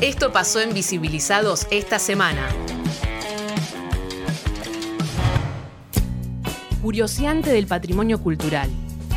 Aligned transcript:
Esto 0.00 0.32
pasó 0.32 0.60
en 0.60 0.74
Visibilizados 0.74 1.66
esta 1.70 1.98
semana. 1.98 2.48
Curioseante 6.82 7.52
del 7.52 7.68
patrimonio 7.68 8.20
cultural, 8.20 8.68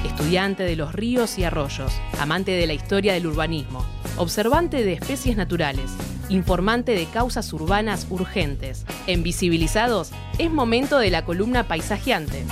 estudiante 0.06 0.62
de 0.64 0.76
los 0.76 0.94
ríos 0.94 1.40
y 1.40 1.44
arroyos, 1.44 1.92
amante 2.20 2.52
de 2.52 2.68
la 2.68 2.74
historia 2.74 3.14
del 3.14 3.26
urbanismo, 3.26 3.84
observante 4.18 4.84
de 4.84 4.93
especies 4.93 5.36
naturales, 5.36 5.89
informante 6.30 6.94
de 6.94 7.05
causas 7.07 7.52
urbanas 7.54 8.05
urgentes. 8.10 8.86
En 9.07 9.23
Visibilizados 9.23 10.12
es 10.38 10.52
momento 10.52 11.00
de 11.00 11.10
la 11.10 11.26
columna 11.26 11.68
paisajeante. 11.68 12.46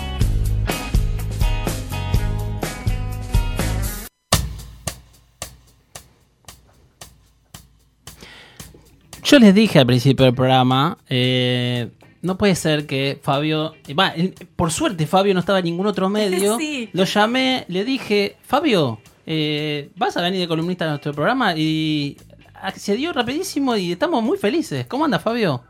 Yo 9.34 9.40
les 9.40 9.56
dije 9.56 9.80
al 9.80 9.88
principio 9.88 10.26
del 10.26 10.36
programa, 10.36 10.96
eh, 11.10 11.90
no 12.22 12.38
puede 12.38 12.54
ser 12.54 12.86
que 12.86 13.18
Fabio, 13.20 13.74
va, 14.00 14.10
eh, 14.16 14.32
por 14.56 14.70
suerte 14.72 15.08
Fabio 15.08 15.34
no 15.34 15.40
estaba 15.40 15.58
en 15.58 15.66
ningún 15.66 15.88
otro 15.88 16.08
medio, 16.08 16.56
Sí. 16.60 16.88
lo 16.94 17.04
llamé, 17.04 17.66
le 17.68 17.84
dije, 17.84 18.38
Fabio, 18.44 19.00
eh, 19.26 19.90
vas 19.96 20.16
a 20.18 20.22
venir 20.22 20.40
de 20.42 20.48
columnista 20.48 20.86
a 20.86 20.90
nuestro 20.90 21.14
programa 21.16 21.56
y 21.58 22.16
accedió 22.62 23.12
rapidísimo 23.12 23.76
y 23.76 23.94
estamos 23.94 24.22
muy 24.22 24.38
felices. 24.38 24.86
¿Cómo 24.86 25.04
anda 25.06 25.18
Fabio? 25.18 25.64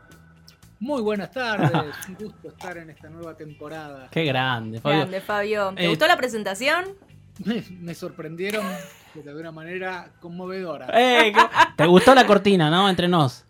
Muy 0.78 1.00
buenas 1.00 1.30
tardes, 1.30 1.72
un 2.10 2.14
gusto 2.16 2.48
estar 2.48 2.76
en 2.76 2.90
esta 2.90 3.08
nueva 3.08 3.34
temporada. 3.34 4.08
Qué 4.10 4.26
grande, 4.26 4.78
Fabio. 4.78 4.98
Grande, 4.98 5.20
Fabio. 5.22 5.72
¿Te 5.74 5.86
Eh, 5.86 5.88
gustó 5.88 6.06
la 6.06 6.18
presentación? 6.18 6.84
Me, 7.42 7.64
me 7.80 7.94
sorprendieron 7.94 8.66
de 9.14 9.34
una 9.34 9.52
manera 9.52 10.10
conmovedora. 10.20 10.86
Eh, 10.92 11.32
¿qué- 11.34 11.40
¿Te 11.76 11.86
gustó 11.86 12.14
la 12.14 12.26
cortina, 12.26 12.68
no? 12.68 12.90
Entre 12.90 13.08
nos. 13.08 13.46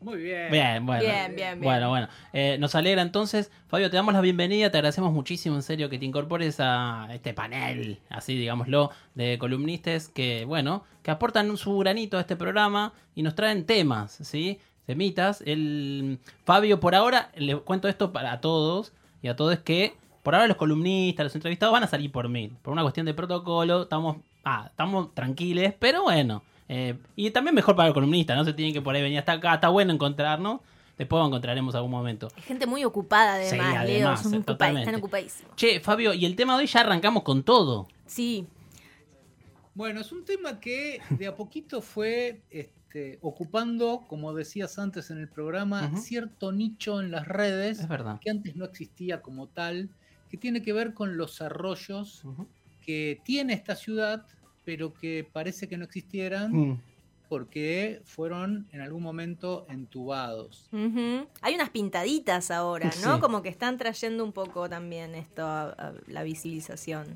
Muy 0.00 0.18
bien. 0.18 0.50
Bien, 0.50 0.86
bueno. 0.86 1.02
Bien, 1.02 1.34
bien, 1.34 1.36
bien. 1.36 1.60
Bueno, 1.60 1.88
bueno. 1.88 2.08
Eh, 2.32 2.56
nos 2.60 2.74
alegra 2.74 3.02
entonces. 3.02 3.50
Fabio, 3.66 3.90
te 3.90 3.96
damos 3.96 4.14
la 4.14 4.20
bienvenida. 4.20 4.70
Te 4.70 4.78
agradecemos 4.78 5.12
muchísimo, 5.12 5.56
en 5.56 5.62
serio, 5.62 5.90
que 5.90 5.98
te 5.98 6.04
incorpores 6.04 6.60
a 6.60 7.08
este 7.12 7.34
panel, 7.34 7.98
así 8.08 8.36
digámoslo, 8.36 8.90
de 9.14 9.38
columnistas 9.38 10.08
que, 10.08 10.44
bueno, 10.44 10.84
que 11.02 11.10
aportan 11.10 11.56
su 11.56 11.76
granito 11.78 12.16
a 12.16 12.20
este 12.20 12.36
programa 12.36 12.92
y 13.16 13.22
nos 13.22 13.34
traen 13.34 13.66
temas, 13.66 14.12
¿sí? 14.22 14.60
Temitas. 14.86 15.42
El 15.44 16.20
Fabio, 16.44 16.78
por 16.78 16.94
ahora, 16.94 17.32
le 17.34 17.56
cuento 17.56 17.88
esto 17.88 18.12
para 18.12 18.40
todos 18.40 18.92
y 19.20 19.28
a 19.28 19.34
todos 19.34 19.58
que 19.58 19.96
por 20.22 20.34
ahora 20.34 20.46
los 20.46 20.56
columnistas, 20.56 21.24
los 21.24 21.34
entrevistados 21.34 21.72
van 21.72 21.82
a 21.82 21.88
salir 21.88 22.12
por 22.12 22.28
mí. 22.28 22.52
Por 22.62 22.72
una 22.72 22.82
cuestión 22.82 23.06
de 23.06 23.14
protocolo, 23.14 23.82
estamos, 23.82 24.18
ah, 24.44 24.66
estamos 24.70 25.12
tranquiles, 25.14 25.74
pero 25.78 26.02
bueno. 26.02 26.42
Eh, 26.68 26.98
y 27.16 27.30
también 27.30 27.54
mejor 27.54 27.74
para 27.76 27.88
el 27.88 27.94
columnista, 27.94 28.34
no 28.36 28.44
se 28.44 28.52
tienen 28.52 28.74
que 28.74 28.82
por 28.82 28.94
ahí 28.94 29.02
venir 29.02 29.18
hasta 29.18 29.32
acá. 29.32 29.54
Está 29.54 29.68
bueno 29.68 29.92
encontrarnos. 29.92 30.60
Después 30.98 31.20
lo 31.20 31.26
encontraremos 31.28 31.74
algún 31.76 31.92
momento. 31.92 32.28
Hay 32.36 32.42
gente 32.42 32.66
muy 32.66 32.84
ocupada 32.84 33.34
además, 33.34 33.50
Sí, 33.50 33.72
Leo. 33.72 33.78
además, 34.08 34.22
Son 34.22 34.34
ocupa- 34.34 34.44
totalmente. 34.46 34.82
están 34.90 34.98
ocupadísimos. 35.00 35.54
Che, 35.56 35.78
Fabio, 35.80 36.12
y 36.12 36.24
el 36.26 36.34
tema 36.34 36.54
de 36.56 36.62
hoy 36.62 36.66
ya 36.66 36.80
arrancamos 36.80 37.22
con 37.22 37.42
todo. 37.44 37.86
Sí, 38.06 38.46
Bueno, 39.74 40.00
es 40.00 40.10
un 40.10 40.24
tema 40.24 40.58
que 40.58 41.00
de 41.10 41.28
a 41.28 41.36
poquito 41.36 41.80
fue 41.82 42.40
este, 42.50 43.20
ocupando, 43.22 44.02
como 44.08 44.34
decías 44.34 44.76
antes 44.80 45.10
en 45.12 45.18
el 45.18 45.28
programa, 45.28 45.96
cierto 45.96 46.50
nicho 46.50 47.00
en 47.00 47.12
las 47.12 47.28
redes 47.28 47.78
Es 47.78 47.88
verdad. 47.88 48.18
que 48.20 48.28
antes 48.30 48.56
no 48.56 48.64
existía 48.64 49.22
como 49.22 49.46
tal, 49.46 49.88
que 50.30 50.36
tiene 50.36 50.62
que 50.62 50.72
ver 50.72 50.94
con 50.94 51.16
los 51.16 51.40
arroyos 51.40 52.22
que 52.84 53.20
tiene 53.24 53.52
esta 53.52 53.76
ciudad, 53.76 54.26
pero 54.68 54.92
que 54.92 55.26
parece 55.32 55.66
que 55.66 55.78
no 55.78 55.84
existieran 55.86 56.52
Mm. 56.52 56.80
porque 57.30 58.02
fueron 58.04 58.66
en 58.70 58.82
algún 58.82 59.02
momento 59.02 59.64
entubados. 59.70 60.68
Hay 61.40 61.54
unas 61.54 61.70
pintaditas 61.70 62.50
ahora, 62.50 62.90
¿no? 63.02 63.14
Sí. 63.14 63.20
Como 63.22 63.40
que 63.40 63.48
están 63.48 63.78
trayendo 63.78 64.22
un 64.22 64.32
poco 64.32 64.68
también 64.68 65.14
esto 65.14 65.42
a, 65.46 65.70
a 65.70 65.94
la 66.06 66.22
visibilización. 66.22 67.06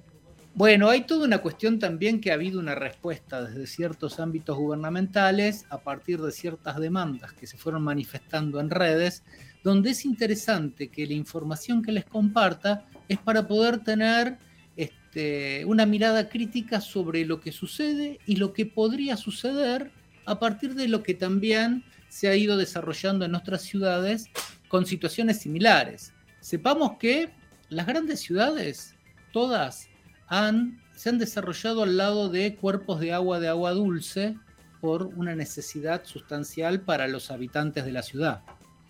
Bueno, 0.55 0.89
hay 0.89 1.03
toda 1.03 1.27
una 1.27 1.39
cuestión 1.43 1.79
también 1.79 2.23
que 2.23 2.31
ha 2.31 2.35
habido 2.35 2.59
una 2.59 2.75
respuesta 2.75 3.43
desde 3.45 3.67
ciertos 3.67 4.19
ámbitos 4.19 4.57
gubernamentales 4.57 5.67
a 5.69 5.77
partir 5.81 6.23
de 6.23 6.33
ciertas 6.33 6.79
demandas 6.81 7.35
que 7.35 7.47
se 7.47 7.59
fueron 7.59 7.83
manifestando 7.83 8.61
en 8.61 8.71
redes, 8.71 9.25
donde 9.63 9.91
es 9.91 10.07
interesante 10.07 10.89
que 10.89 11.07
la 11.07 11.13
información 11.13 11.83
que 11.83 11.93
les 11.93 12.07
comparta 12.07 12.87
es 13.09 13.19
para 13.19 13.47
poder 13.47 13.85
tener 13.85 14.39
este, 15.13 15.67
una 15.67 15.85
mirada 15.85 16.31
crítica 16.31 16.81
sobre 16.81 17.27
lo 17.27 17.39
que 17.39 17.53
sucede 17.53 18.19
y 18.25 18.37
lo 18.37 18.55
que 18.55 18.65
podría 18.65 19.19
suceder 19.19 19.91
a 20.25 20.39
partir 20.39 20.75
de 20.75 20.89
lo 20.89 21.03
que 21.03 21.13
también 21.13 21.85
se 22.09 22.29
ha 22.29 22.35
ido 22.35 22.57
desarrollando 22.57 23.27
en 23.27 23.33
nuestras 23.33 23.61
ciudades 23.61 24.31
con 24.69 24.87
situaciones 24.87 25.39
similares. 25.41 26.15
Sepamos 26.41 26.93
que 26.99 27.29
las 27.69 27.87
grandes 27.87 28.21
ciudades, 28.21 28.95
todas, 29.35 29.91
han, 30.29 30.81
se 30.95 31.11
han 31.11 31.19
desarrollado 31.19 31.83
al 31.83 31.99
lado 31.99 32.31
de 32.31 32.57
cuerpos 32.57 32.99
de 32.99 33.13
agua 33.13 33.39
de 33.39 33.49
agua 33.49 33.73
dulce 33.73 34.39
por 34.81 35.03
una 35.03 35.35
necesidad 35.35 36.07
sustancial 36.07 36.81
para 36.81 37.07
los 37.07 37.31
habitantes 37.31 37.85
de 37.85 37.93
la 37.93 38.03
ciudad. 38.03 38.41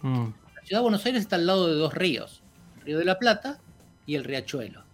Mm. 0.02 0.26
La 0.54 0.62
ciudad 0.62 0.78
de 0.78 0.82
Buenos 0.82 1.04
Aires 1.04 1.22
está 1.22 1.34
al 1.34 1.46
lado 1.46 1.66
de 1.66 1.74
dos 1.74 1.92
ríos, 1.92 2.44
el 2.76 2.82
río 2.82 2.98
de 3.00 3.06
la 3.06 3.18
Plata 3.18 3.58
y 4.06 4.14
el 4.14 4.22
riachuelo. 4.22 4.91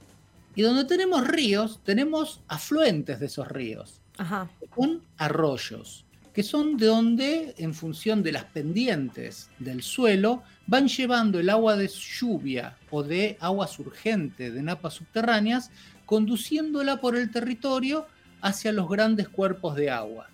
Y 0.59 0.63
donde 0.63 0.87
tenemos 0.87 1.25
ríos, 1.25 1.79
tenemos 1.85 2.41
afluentes 2.49 3.21
de 3.21 3.27
esos 3.27 3.47
ríos, 3.47 4.01
Ajá. 4.17 4.51
con 4.71 5.03
arroyos, 5.17 6.05
que 6.35 6.43
son 6.43 6.77
de 6.77 6.87
donde, 6.87 7.55
en 7.59 7.73
función 7.73 8.25
de 8.25 8.33
las 8.33 8.43
pendientes 8.43 9.51
del 9.61 9.85
suelo, 9.85 10.43
van 10.67 10.89
llevando 10.89 11.39
el 11.39 11.49
agua 11.49 11.77
de 11.77 11.87
lluvia 11.87 12.77
o 12.91 13.05
de 13.05 13.37
agua 13.39 13.69
surgente 13.69 14.51
de 14.51 14.61
napas 14.61 14.95
subterráneas, 14.95 15.71
conduciéndola 16.07 17.01
por 17.01 17.15
el 17.15 17.31
territorio 17.31 18.09
hacia 18.41 18.73
los 18.73 18.89
grandes 18.89 19.29
cuerpos 19.29 19.77
de 19.77 19.91
agua. 19.91 20.29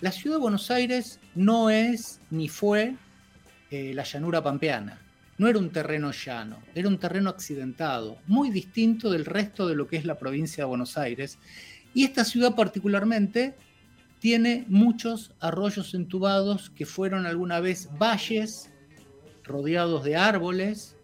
La 0.00 0.12
ciudad 0.12 0.36
de 0.36 0.42
Buenos 0.42 0.70
Aires 0.70 1.18
no 1.34 1.70
es 1.70 2.20
ni 2.30 2.46
fue 2.48 2.94
eh, 3.72 3.90
la 3.94 4.04
llanura 4.04 4.44
pampeana. 4.44 5.01
No 5.42 5.48
era 5.48 5.58
un 5.58 5.70
terreno 5.70 6.12
llano, 6.12 6.62
era 6.72 6.86
un 6.86 6.98
terreno 6.98 7.28
accidentado, 7.28 8.16
muy 8.28 8.50
distinto 8.50 9.10
del 9.10 9.24
resto 9.24 9.66
de 9.66 9.74
lo 9.74 9.88
que 9.88 9.96
es 9.96 10.04
la 10.04 10.16
provincia 10.16 10.62
de 10.62 10.68
Buenos 10.68 10.96
Aires. 10.96 11.36
Y 11.92 12.04
esta 12.04 12.24
ciudad 12.24 12.54
particularmente 12.54 13.56
tiene 14.20 14.64
muchos 14.68 15.32
arroyos 15.40 15.94
entubados 15.94 16.70
que 16.70 16.86
fueron 16.86 17.26
alguna 17.26 17.58
vez 17.58 17.88
valles 17.98 18.70
rodeados 19.42 20.04
de 20.04 20.14
árboles, 20.14 20.96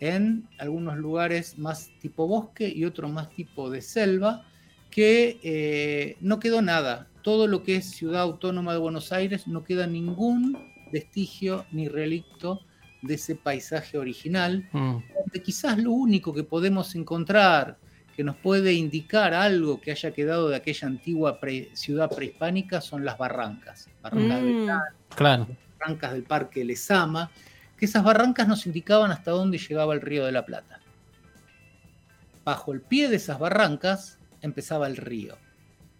en 0.00 0.48
algunos 0.58 0.96
lugares 0.96 1.58
más 1.58 1.90
tipo 2.00 2.26
bosque 2.26 2.72
y 2.74 2.86
otros 2.86 3.12
más 3.12 3.28
tipo 3.28 3.68
de 3.68 3.82
selva, 3.82 4.46
que 4.90 5.38
eh, 5.42 6.16
no 6.22 6.40
quedó 6.40 6.62
nada. 6.62 7.10
Todo 7.20 7.46
lo 7.46 7.62
que 7.62 7.76
es 7.76 7.90
ciudad 7.90 8.22
autónoma 8.22 8.72
de 8.72 8.78
Buenos 8.78 9.12
Aires 9.12 9.46
no 9.46 9.64
queda 9.64 9.86
ningún 9.86 10.56
vestigio 10.90 11.66
ni 11.72 11.88
relicto 11.88 12.62
de 13.02 13.14
ese 13.14 13.34
paisaje 13.34 13.98
original, 13.98 14.66
Mm. 14.72 14.96
donde 15.14 15.42
quizás 15.42 15.76
lo 15.78 15.90
único 15.92 16.32
que 16.32 16.44
podemos 16.44 16.94
encontrar 16.94 17.76
que 18.16 18.22
nos 18.24 18.36
puede 18.36 18.72
indicar 18.74 19.34
algo 19.34 19.80
que 19.80 19.90
haya 19.90 20.12
quedado 20.12 20.48
de 20.48 20.56
aquella 20.56 20.86
antigua 20.86 21.40
pre- 21.40 21.70
ciudad 21.74 22.10
prehispánica 22.14 22.80
son 22.80 23.04
las 23.04 23.18
barrancas, 23.18 23.88
barrancas, 24.02 24.42
de 24.42 24.52
Mm. 24.52 24.68
Claro. 25.16 25.48
barrancas 25.78 26.12
del 26.12 26.22
Parque 26.22 26.64
Lezama, 26.64 27.30
que 27.76 27.86
esas 27.86 28.04
barrancas 28.04 28.46
nos 28.46 28.66
indicaban 28.66 29.10
hasta 29.10 29.30
dónde 29.32 29.58
llegaba 29.58 29.94
el 29.94 30.00
río 30.00 30.24
de 30.24 30.32
la 30.32 30.44
Plata. 30.46 30.78
Bajo 32.44 32.72
el 32.72 32.80
pie 32.80 33.08
de 33.08 33.16
esas 33.16 33.38
barrancas 33.38 34.18
empezaba 34.40 34.86
el 34.86 34.96
río, 34.96 35.36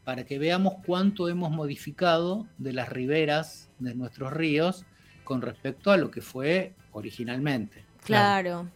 para 0.04 0.24
que 0.24 0.38
veamos 0.38 0.74
cuánto 0.84 1.28
hemos 1.28 1.50
modificado 1.50 2.46
de 2.58 2.72
las 2.72 2.88
riberas 2.88 3.70
de 3.78 3.94
nuestros 3.94 4.32
ríos 4.32 4.84
con 5.24 5.42
respecto 5.42 5.90
a 5.90 5.96
lo 5.96 6.10
que 6.10 6.22
fue 6.22 6.76
originalmente. 6.90 7.88
Claro. 8.04 8.70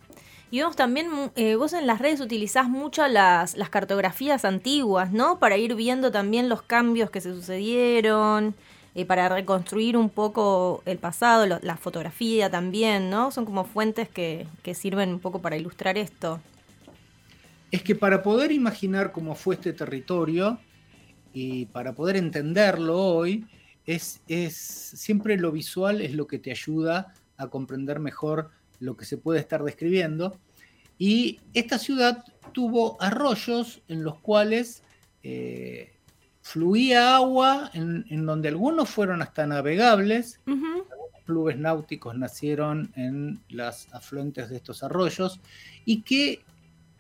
Y 0.51 0.63
vos 0.63 0.77
también, 0.77 1.09
eh, 1.35 1.57
vos 1.57 1.73
en 1.73 1.87
las 1.87 1.99
redes 2.01 2.21
utilizás 2.21 2.69
mucho 2.69 3.07
las, 3.09 3.57
las 3.57 3.71
cartografías 3.71 4.45
antiguas, 4.45 5.13
¿no? 5.13 5.39
Para 5.41 5.57
ir 5.57 5.75
viendo 5.75 6.13
también 6.13 6.49
los 6.49 6.63
cambios 6.63 7.11
que 7.11 7.21
se 7.21 7.35
sucedieron, 7.35 8.57
eh, 8.95 9.05
para 9.07 9.29
reconstruir 9.29 9.97
un 9.97 10.09
poco 10.11 10.83
el 10.87 10.99
pasado, 10.99 11.47
lo- 11.47 11.59
la 11.63 11.77
fotografía 11.77 12.51
también, 12.51 13.11
¿no? 13.11 13.31
Son 13.33 13.45
como 13.45 13.65
fuentes 13.65 14.09
que, 14.09 14.49
que 14.63 14.75
sirven 14.75 15.11
un 15.11 15.21
poco 15.21 15.43
para 15.43 15.57
ilustrar 15.57 15.99
esto. 15.99 16.41
es 17.71 17.83
que 17.83 17.95
para 17.95 18.23
poder 18.23 18.53
imaginar 18.53 19.13
cómo 19.13 19.35
fue 19.35 19.57
este 19.57 19.73
territorio 19.73 20.61
y 21.33 21.67
para 21.67 21.95
poder 21.95 22.17
entenderlo 22.17 22.99
hoy, 23.03 23.47
es, 23.87 24.21
es 24.29 24.55
siempre 24.57 25.37
lo 25.39 25.53
visual 25.53 26.01
es 26.01 26.15
lo 26.15 26.27
que 26.27 26.39
te 26.39 26.51
ayuda 26.51 27.15
a 27.37 27.49
comprender 27.49 28.01
mejor 28.01 28.51
lo 28.81 28.97
que 28.97 29.05
se 29.05 29.17
puede 29.17 29.41
estar 29.41 29.63
describiendo. 29.63 30.39
Y 30.99 31.41
esta 31.55 31.79
ciudad 31.79 32.25
tuvo 32.53 33.01
arroyos 33.01 33.83
en 33.89 34.03
los 34.03 34.19
cuales 34.19 34.83
eh, 35.23 35.93
fluía 36.41 37.17
agua 37.17 37.71
en, 37.75 38.07
en 38.09 38.25
donde 38.27 38.49
algunos 38.49 38.89
fueron 38.89 39.21
hasta 39.23 39.47
navegables, 39.47 40.41
clubes 41.27 41.59
náuticos 41.59 42.17
nacieron 42.17 42.93
en 42.95 43.41
las 43.49 43.93
afluentes 43.93 44.49
de 44.49 44.57
estos 44.57 44.83
arroyos 44.85 45.41
y 45.85 46.03
que 46.03 46.45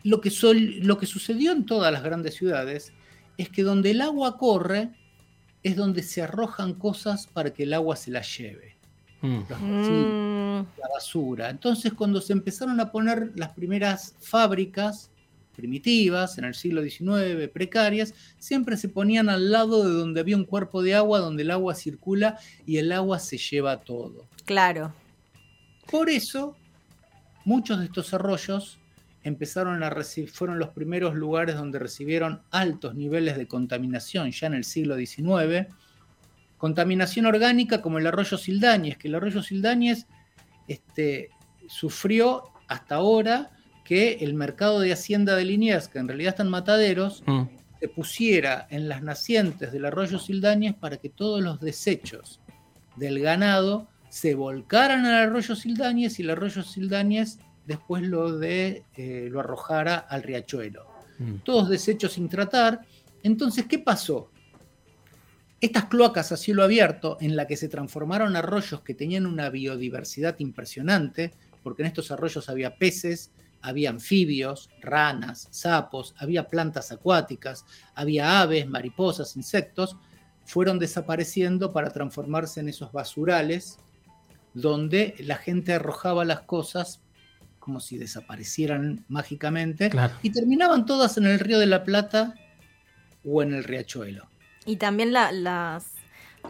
lo 0.02 0.20
que, 0.20 0.30
sol- 0.30 0.80
lo 0.80 0.98
que 0.98 1.06
sucedió 1.06 1.52
en 1.52 1.64
todas 1.64 1.92
las 1.92 2.02
grandes 2.02 2.34
ciudades 2.34 2.92
es 3.38 3.48
que 3.50 3.62
donde 3.62 3.92
el 3.92 4.00
agua 4.00 4.36
corre 4.36 4.90
es 5.66 5.74
donde 5.74 6.02
se 6.02 6.22
arrojan 6.22 6.74
cosas 6.74 7.26
para 7.26 7.52
que 7.52 7.64
el 7.64 7.74
agua 7.74 7.96
se 7.96 8.12
las 8.12 8.38
lleve. 8.38 8.76
Mm. 9.20 9.40
Los 9.48 9.60
residuos, 9.60 10.36
Mm, 10.56 10.80
la 10.80 10.88
basura. 10.94 11.50
Entonces 11.50 11.92
cuando 11.92 12.20
se 12.20 12.32
empezaron 12.32 12.78
a 12.78 12.92
poner 12.92 13.32
las 13.34 13.50
primeras 13.52 14.14
fábricas 14.20 15.10
primitivas 15.56 16.38
en 16.38 16.44
el 16.44 16.54
siglo 16.54 16.82
XIX, 16.82 17.48
precarias, 17.48 18.14
siempre 18.38 18.76
se 18.76 18.88
ponían 18.88 19.28
al 19.28 19.50
lado 19.50 19.84
de 19.84 19.92
donde 19.92 20.20
había 20.20 20.36
un 20.36 20.44
cuerpo 20.44 20.82
de 20.82 20.94
agua, 20.94 21.18
donde 21.18 21.42
el 21.42 21.50
agua 21.50 21.74
circula 21.74 22.38
y 22.64 22.76
el 22.76 22.92
agua 22.92 23.18
se 23.18 23.38
lleva 23.38 23.80
todo. 23.80 24.24
claro. 24.44 24.94
Por 25.90 26.10
eso, 26.10 26.56
muchos 27.44 27.78
de 27.78 27.84
estos 27.84 28.12
arroyos 28.12 28.76
empezaron 29.26 29.82
a 29.82 29.90
recibir, 29.90 30.30
fueron 30.30 30.58
los 30.60 30.68
primeros 30.68 31.14
lugares 31.16 31.56
donde 31.56 31.80
recibieron 31.80 32.42
altos 32.52 32.94
niveles 32.94 33.36
de 33.36 33.48
contaminación 33.48 34.30
ya 34.30 34.46
en 34.46 34.54
el 34.54 34.64
siglo 34.64 34.96
XIX. 34.96 35.66
Contaminación 36.58 37.26
orgánica 37.26 37.82
como 37.82 37.98
el 37.98 38.06
arroyo 38.06 38.38
Sildañez, 38.38 38.96
que 38.96 39.08
el 39.08 39.16
arroyo 39.16 39.42
Sildañez 39.42 40.06
este, 40.68 41.30
sufrió 41.68 42.44
hasta 42.68 42.94
ahora 42.94 43.50
que 43.84 44.18
el 44.20 44.34
mercado 44.34 44.78
de 44.80 44.92
Hacienda 44.92 45.34
de 45.34 45.44
Liniers, 45.44 45.88
que 45.88 45.98
en 45.98 46.08
realidad 46.08 46.30
están 46.30 46.48
mataderos, 46.48 47.22
Mm. 47.26 47.42
se 47.80 47.88
pusiera 47.88 48.66
en 48.70 48.88
las 48.88 49.02
nacientes 49.02 49.72
del 49.72 49.84
arroyo 49.86 50.18
Sildañez 50.20 50.74
para 50.74 50.96
que 50.98 51.08
todos 51.08 51.42
los 51.42 51.60
desechos 51.60 52.40
del 52.96 53.18
ganado 53.20 53.88
se 54.08 54.34
volcaran 54.36 55.04
al 55.04 55.14
arroyo 55.14 55.56
Sildañez 55.56 56.18
y 56.18 56.22
el 56.22 56.30
arroyo 56.30 56.62
Sildañez 56.62 57.38
después 57.66 58.02
lo, 58.02 58.38
de, 58.38 58.84
eh, 58.96 59.28
lo 59.30 59.40
arrojara 59.40 59.96
al 59.96 60.22
riachuelo. 60.22 60.86
Mm. 61.18 61.36
Todos 61.44 61.68
desechos 61.68 62.12
sin 62.12 62.28
tratar. 62.28 62.80
Entonces, 63.22 63.66
¿qué 63.66 63.78
pasó? 63.78 64.30
Estas 65.60 65.86
cloacas 65.86 66.32
a 66.32 66.36
cielo 66.36 66.62
abierto, 66.62 67.16
en 67.20 67.34
la 67.34 67.46
que 67.46 67.56
se 67.56 67.68
transformaron 67.68 68.36
arroyos 68.36 68.82
que 68.82 68.94
tenían 68.94 69.26
una 69.26 69.48
biodiversidad 69.50 70.38
impresionante, 70.38 71.32
porque 71.62 71.82
en 71.82 71.88
estos 71.88 72.10
arroyos 72.10 72.48
había 72.48 72.76
peces, 72.76 73.32
había 73.62 73.90
anfibios, 73.90 74.70
ranas, 74.80 75.48
sapos, 75.50 76.14
había 76.18 76.46
plantas 76.46 76.92
acuáticas, 76.92 77.64
había 77.94 78.40
aves, 78.40 78.68
mariposas, 78.68 79.36
insectos, 79.36 79.96
fueron 80.44 80.78
desapareciendo 80.78 81.72
para 81.72 81.90
transformarse 81.90 82.60
en 82.60 82.68
esos 82.68 82.92
basurales 82.92 83.78
donde 84.54 85.14
la 85.18 85.36
gente 85.36 85.74
arrojaba 85.74 86.24
las 86.24 86.40
cosas 86.40 87.02
como 87.66 87.80
si 87.80 87.98
desaparecieran 87.98 89.04
mágicamente 89.08 89.90
Claro. 89.90 90.14
y 90.22 90.30
terminaban 90.30 90.86
todas 90.86 91.18
en 91.18 91.26
el 91.26 91.40
río 91.40 91.58
de 91.58 91.66
la 91.66 91.82
Plata 91.82 92.36
o 93.24 93.42
en 93.42 93.52
el 93.52 93.64
riachuelo. 93.64 94.28
Y 94.64 94.76
también 94.76 95.12
la, 95.12 95.32
las, 95.32 95.90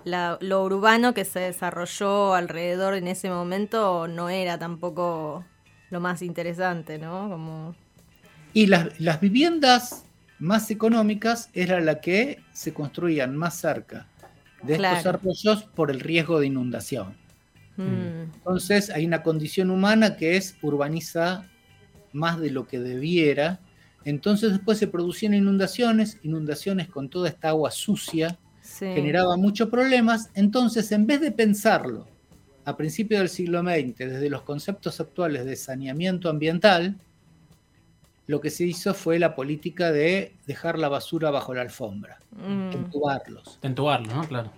la- 0.05 0.37
lo 0.43 0.63
urbano 0.63 1.15
que 1.15 1.25
se 1.25 1.41
desarrolló 1.41 2.35
alrededor 2.35 2.93
en 2.93 3.09
ese 3.09 3.31
momento 3.31 4.07
no 4.09 4.29
era 4.29 4.59
tampoco 4.59 5.43
lo 5.89 6.01
más 6.01 6.21
interesante, 6.21 6.99
¿no? 6.99 7.31
Como... 7.31 7.75
Y 8.53 8.67
las, 8.67 9.01
las 9.01 9.19
viviendas 9.19 10.05
más 10.39 10.71
económicas 10.71 11.49
era 11.55 11.81
la 11.81 12.03
que 12.03 12.41
se 12.53 12.75
construían 12.75 13.35
más 13.37 13.55
cerca 13.57 14.07
de 14.63 14.75
estos 14.75 15.01
Claro. 15.03 15.09
arroyos 15.09 15.63
por 15.75 15.91
el 15.91 16.01
riesgo 16.01 16.41
de 16.41 16.49
inundación. 16.49 17.17
Mm, 17.77 18.35
Entonces 18.37 18.91
hay 18.91 19.07
una 19.07 19.23
condición 19.23 19.71
humana 19.71 20.17
que 20.17 20.37
es 20.37 20.57
urbaniza 20.63 21.47
más 22.13 22.41
de 22.41 22.51
lo 22.51 22.67
que 22.67 22.79
debiera. 22.79 23.61
Entonces 24.05 24.53
después 24.53 24.79
se 24.79 24.87
producían 24.87 25.35
inundaciones, 25.35 26.19
inundaciones 26.23 26.89
con 26.89 27.09
toda 27.09 27.29
esta 27.29 27.49
agua 27.49 27.71
sucia, 27.71 28.39
sí. 28.63 28.87
generaba 28.87 29.37
muchos 29.37 29.69
problemas. 29.69 30.31
Entonces 30.35 30.91
en 30.93 31.07
vez 31.07 31.21
de 31.21 31.33
pensarlo 31.33 32.07
a 32.65 32.77
principios 32.77 33.21
del 33.21 33.29
siglo 33.29 33.63
XX 33.63 33.97
desde 33.99 34.31
los 34.31 34.43
conceptos 34.43 35.01
actuales 35.01 35.45
de 35.45 35.57
saneamiento 35.57 36.29
ambiental, 36.29 36.97
lo 38.27 38.41
que 38.41 38.51
se 38.51 38.65
hizo 38.65 38.93
fue 38.93 39.19
la 39.19 39.35
política 39.37 39.93
de 39.93 40.35
dejar 40.47 40.79
la 40.79 40.89
basura 40.89 41.31
bajo 41.31 41.55
la 41.55 41.63
alfombra, 41.63 42.19
Mm, 42.37 42.73
entubarlos. 42.73 43.59
Entubarlo, 43.63 44.15
¿no? 44.15 44.29
Claro. 44.29 44.53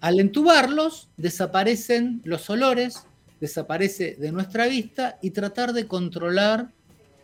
Al 0.00 0.18
entubarlos, 0.18 1.10
desaparecen 1.16 2.22
los 2.24 2.48
olores, 2.48 3.06
desaparece 3.40 4.16
de 4.16 4.32
nuestra 4.32 4.66
vista 4.66 5.18
y 5.20 5.30
tratar 5.30 5.72
de 5.72 5.86
controlar 5.86 6.72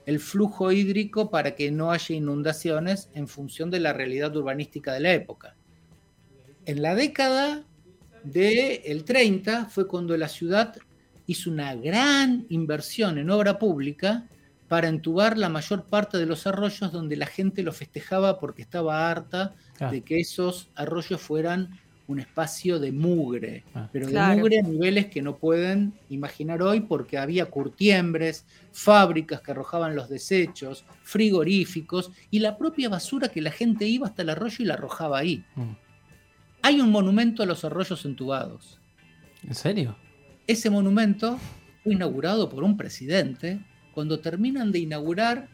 el 0.05 0.21
flujo 0.21 0.71
hídrico 0.71 1.31
para 1.31 1.55
que 1.55 1.71
no 1.71 1.91
haya 1.91 2.15
inundaciones 2.15 3.11
en 3.15 3.29
función 3.29 3.71
de 3.71 3.81
la 3.81 3.93
realidad 3.93 4.37
urbanística 4.37 4.93
de 4.93 5.01
la 5.01 5.13
época. 5.15 5.57
En 6.65 6.83
la 6.83 6.95
década 6.95 7.65
del 8.23 9.05
30 9.05 9.67
fue 9.67 9.89
cuando 9.89 10.17
la 10.17 10.29
ciudad 10.29 10.77
hizo 11.27 11.51
una 11.51 11.75
gran 11.75 12.47
inversión 12.51 13.19
en 13.19 13.31
obra 13.31 13.59
pública 13.59 14.29
para 14.69 14.89
entubar 14.89 15.39
la 15.39 15.49
mayor 15.49 15.85
parte 15.85 16.19
de 16.19 16.27
los 16.27 16.47
arroyos 16.47 16.93
donde 16.93 17.17
la 17.17 17.27
gente 17.27 17.63
lo 17.63 17.73
festejaba 17.73 18.39
porque 18.39 18.63
estaba 18.63 19.11
harta 19.11 19.55
de 19.91 20.03
que 20.03 20.21
esos 20.21 20.71
arroyos 20.75 21.21
fueran 21.21 21.71
un 22.09 22.21
espacio 22.21 22.79
de 22.79 22.93
mugre, 22.93 23.65
Ah. 23.75 23.89
pero 23.93 24.07
de 24.07 24.37
mugre 24.37 24.61
a 24.61 24.63
niveles 24.63 25.07
que 25.07 25.23
no 25.23 25.37
pueden 25.37 25.93
imaginar 26.09 26.63
hoy 26.63 26.81
porque 26.81 27.19
había 27.19 27.47
curtiembres, 27.47 28.47
fábricas 28.73 29.41
que 29.41 29.51
arrojaban 29.51 29.97
los 29.97 30.09
desechos, 30.09 30.85
frigoríficos 31.03 32.13
y 32.31 32.39
la 32.39 32.57
propia 32.57 32.89
basura 32.89 33.29
que 33.29 33.41
la 33.41 33.51
gente 33.51 33.87
iba 33.87 34.07
hasta 34.07 34.23
el 34.23 34.31
arroyo 34.31 34.57
y 34.61 34.65
la 34.65 34.75
arrojaba 34.75 35.19
ahí. 35.19 35.45
Mm. 35.57 35.73
Hay 36.63 36.81
un 36.81 36.91
monumento 36.91 37.43
a 37.43 37.47
los 37.47 37.65
arroyos 37.65 38.05
entubados. 38.05 38.79
¿En 39.43 39.55
serio? 39.55 39.97
Ese 40.47 40.71
monumento 40.71 41.39
fue 41.83 41.95
inaugurado 41.95 42.49
por 42.49 42.63
un 42.65 42.77
presidente 42.77 43.61
cuando 43.93 44.21
terminan 44.21 44.73
de 44.73 44.81
inaugurar 44.81 45.49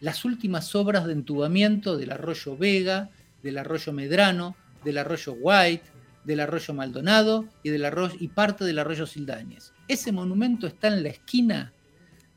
las 0.00 0.24
últimas 0.24 0.74
obras 0.74 1.06
de 1.06 1.12
entubamiento 1.12 1.96
del 1.96 2.10
arroyo 2.10 2.56
Vega, 2.56 3.10
del 3.42 3.58
arroyo 3.58 3.92
Medrano, 3.92 4.56
del 4.84 4.98
arroyo 4.98 5.34
White, 5.34 5.84
del 6.24 6.40
arroyo 6.40 6.74
Maldonado 6.74 7.46
y, 7.62 7.70
del 7.70 7.84
arroyo, 7.84 8.14
y 8.18 8.28
parte 8.28 8.64
del 8.64 8.78
arroyo 8.78 9.06
Sildañez. 9.06 9.72
Ese 9.88 10.12
monumento 10.12 10.66
está 10.66 10.88
en 10.88 11.02
la 11.02 11.08
esquina 11.10 11.72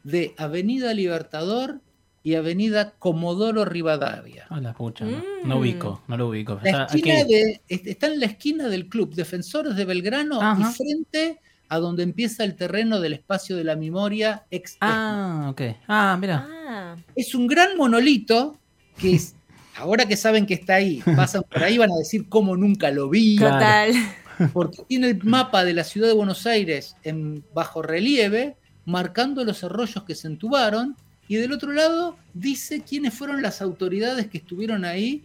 de 0.03 0.33
Avenida 0.38 0.93
Libertador 0.93 1.81
y 2.24 2.36
Avenida 2.36 2.91
Comodoro 2.98 3.65
Rivadavia. 3.65 4.48
Ah, 4.50 4.60
la 4.60 4.74
pucha. 4.74 5.05
No, 5.05 5.17
Mm. 5.17 5.48
no 5.48 5.60
ubico, 5.60 6.01
no 6.07 6.17
lo 6.17 6.29
ubico. 6.29 6.60
La 6.63 6.69
Está 6.71 6.86
esquina 6.95 7.19
aquí. 7.21 7.33
de- 7.33 7.62
est- 7.67 7.88
está 7.88 8.07
en 8.07 8.19
la 8.19 8.25
esquina 8.25 8.67
del 8.67 8.88
club 8.88 9.13
Defensores 9.13 9.75
de 9.75 9.86
Belgrano 9.86 10.41
Ajá. 10.41 10.60
y 10.60 10.74
frente 10.74 11.39
a 11.69 11.77
donde 11.77 12.03
empieza 12.03 12.43
el 12.43 12.55
terreno 12.55 13.00
del 13.00 13.13
espacio 13.13 13.55
de 13.55 13.63
la 13.63 13.75
memoria 13.75 14.45
ex. 14.51 14.77
Ah, 14.81 15.48
ok. 15.51 15.62
Ah, 15.88 16.17
mira. 16.19 16.48
Ah, 16.67 16.95
Es 17.15 17.36
un 17.36 17.45
gran 17.48 17.77
monolito 17.77 18.57
que 18.98 19.15
es- 19.15 19.36
ahora 19.75 20.05
que 20.08 20.17
saben 20.17 20.46
que 20.46 20.55
está 20.55 20.75
ahí, 20.75 21.01
pasan 21.15 21.44
por 21.44 21.63
ahí, 21.63 21.77
van 21.77 21.91
a 21.91 21.98
decir 21.98 22.27
cómo 22.29 22.55
nunca 22.55 22.91
lo 22.91 23.10
vi, 23.10 23.38
total. 23.38 23.91
porque 24.53 24.84
tiene 24.88 25.10
el 25.12 25.24
mapa 25.24 25.63
de 25.63 25.74
la 25.74 25.84
ciudad 25.84 26.08
de 26.08 26.13
Buenos 26.13 26.46
Aires 26.46 26.96
en 27.03 27.44
bajo 27.53 27.82
relieve, 27.82 28.58
marcando 28.86 29.44
los 29.44 29.63
arroyos 29.63 30.03
que 30.03 30.15
se 30.15 30.27
entubaron, 30.27 30.96
y 31.27 31.36
del 31.36 31.53
otro 31.53 31.72
lado 31.72 32.17
dice 32.34 32.82
quiénes 32.82 33.13
fueron 33.13 33.41
las 33.41 33.62
autoridades 33.62 34.27
que 34.27 34.38
estuvieron 34.38 34.86
ahí 34.86 35.24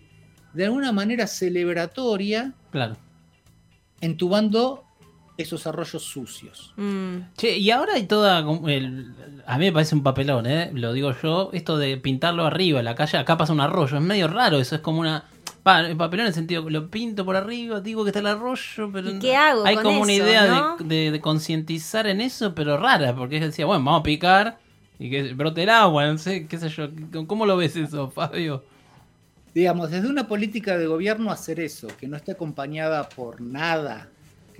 de 0.55 0.65
alguna 0.65 0.93
manera 0.93 1.27
celebratoria 1.27 2.55
Claro. 2.71 2.97
entubando 4.01 4.85
esos 5.43 5.67
arroyos 5.67 6.03
sucios. 6.05 6.73
Mm, 6.77 7.17
Che, 7.37 7.57
y 7.59 7.71
ahora 7.71 7.95
hay 7.95 8.05
toda. 8.05 8.41
el- 8.69 9.13
a 9.47 9.59
mí 9.59 9.67
me 9.67 9.73
parece 9.73 9.95
un 9.95 10.03
papelón, 10.03 10.47
¿eh? 10.47 10.71
Lo 10.75 10.93
digo 10.93 11.13
yo. 11.23 11.51
Esto 11.53 11.77
de 11.79 11.97
pintarlo 11.97 12.45
arriba, 12.47 12.79
en 12.81 12.85
la 12.85 12.95
calle, 12.95 13.19
acá 13.19 13.37
pasa 13.37 13.53
un 13.53 13.61
arroyo. 13.61 13.97
Es 13.97 14.03
medio 14.03 14.29
raro 14.29 14.59
eso. 14.59 14.75
Es 14.77 14.81
como 14.81 15.01
una. 15.01 15.25
Pa, 15.63 15.81
el 15.81 15.97
papelón 15.97 16.25
en 16.25 16.29
el 16.29 16.35
sentido 16.35 16.65
que 16.65 16.71
lo 16.71 16.89
pinto 16.91 17.25
por 17.25 17.37
arriba, 17.37 17.81
digo 17.81 18.03
que 18.05 18.11
está 18.11 18.21
el 18.21 18.27
arroyo, 18.29 18.91
pero. 18.93 19.11
¿Y 19.11 19.19
qué 19.19 19.37
hago 19.37 19.67
Hay 19.67 19.75
con 19.75 19.85
como 19.85 20.01
una 20.03 20.13
idea 20.13 20.47
no? 20.47 20.77
de, 20.79 20.85
de- 21.05 21.11
de 21.11 21.21
concientizar 21.21 22.07
en 22.07 22.21
eso, 22.23 22.55
pero 22.55 22.79
rara, 22.79 23.15
porque 23.15 23.37
es 23.37 23.43
decía, 23.43 23.67
bueno, 23.67 23.85
vamos 23.85 24.01
a 24.01 24.03
picar 24.03 24.59
y 24.99 25.11
que 25.11 25.35
brote 25.35 25.65
el 25.65 25.71
agua, 25.71 26.07
no 26.07 26.17
sé, 26.19 26.47
qué 26.47 26.57
sé 26.59 26.69
yo. 26.71 26.89
¿Cómo 27.27 27.45
lo 27.47 27.57
ves 27.59 27.77
eso, 27.77 28.11
Fabio? 28.11 28.65
Digamos, 29.55 29.91
desde 29.91 30.09
una 30.09 30.29
política 30.29 30.79
de 30.79 30.87
gobierno 30.87 31.31
hacer 31.33 31.59
eso, 31.61 31.89
que 31.99 32.07
no 32.07 32.17
esté 32.17 32.33
acompañada 32.33 33.09
por 33.09 33.41
nada 33.41 34.09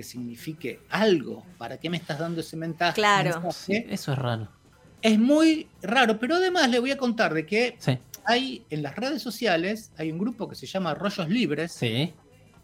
que 0.01 0.05
signifique 0.05 0.81
algo, 0.89 1.45
¿para 1.59 1.77
qué 1.77 1.91
me 1.91 1.99
estás 1.99 2.19
dando 2.19 2.41
ese 2.41 2.57
mensaje? 2.57 2.95
Claro. 2.95 3.39
mensaje? 3.43 3.87
Eso 3.91 4.13
es 4.13 4.19
raro. 4.19 4.49
Es 5.03 5.19
muy 5.19 5.69
raro, 5.83 6.19
pero 6.19 6.37
además 6.37 6.71
le 6.71 6.79
voy 6.79 6.91
a 6.91 6.97
contar 6.97 7.35
de 7.35 7.45
que 7.45 7.77
Sí, 7.79 7.99
hay 8.25 8.65
en 8.71 8.83
las 8.83 8.97
redes 8.97 9.21
sociales, 9.21 9.93
hay 9.99 10.11
un 10.11 10.19
grupo 10.19 10.49
que 10.49 10.55
se 10.55 10.67
llama 10.67 10.93
Arroyos 10.93 11.29
Libres, 11.29 11.73
sí. 11.73 12.15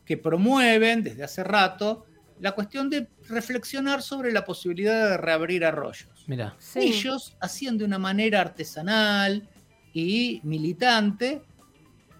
que 0.06 0.16
promueven 0.16 1.02
desde 1.02 1.24
hace 1.24 1.44
rato 1.44 2.06
la 2.40 2.52
cuestión 2.52 2.88
de 2.88 3.06
reflexionar 3.28 4.00
sobre 4.00 4.32
la 4.32 4.46
posibilidad 4.46 5.10
de 5.10 5.16
reabrir 5.18 5.62
arroyos. 5.66 6.24
Mira. 6.26 6.56
Sí. 6.58 6.78
Ellos 6.80 7.36
hacían 7.38 7.76
de 7.76 7.84
una 7.84 7.98
manera 7.98 8.40
artesanal 8.40 9.46
y 9.92 10.40
militante 10.42 11.42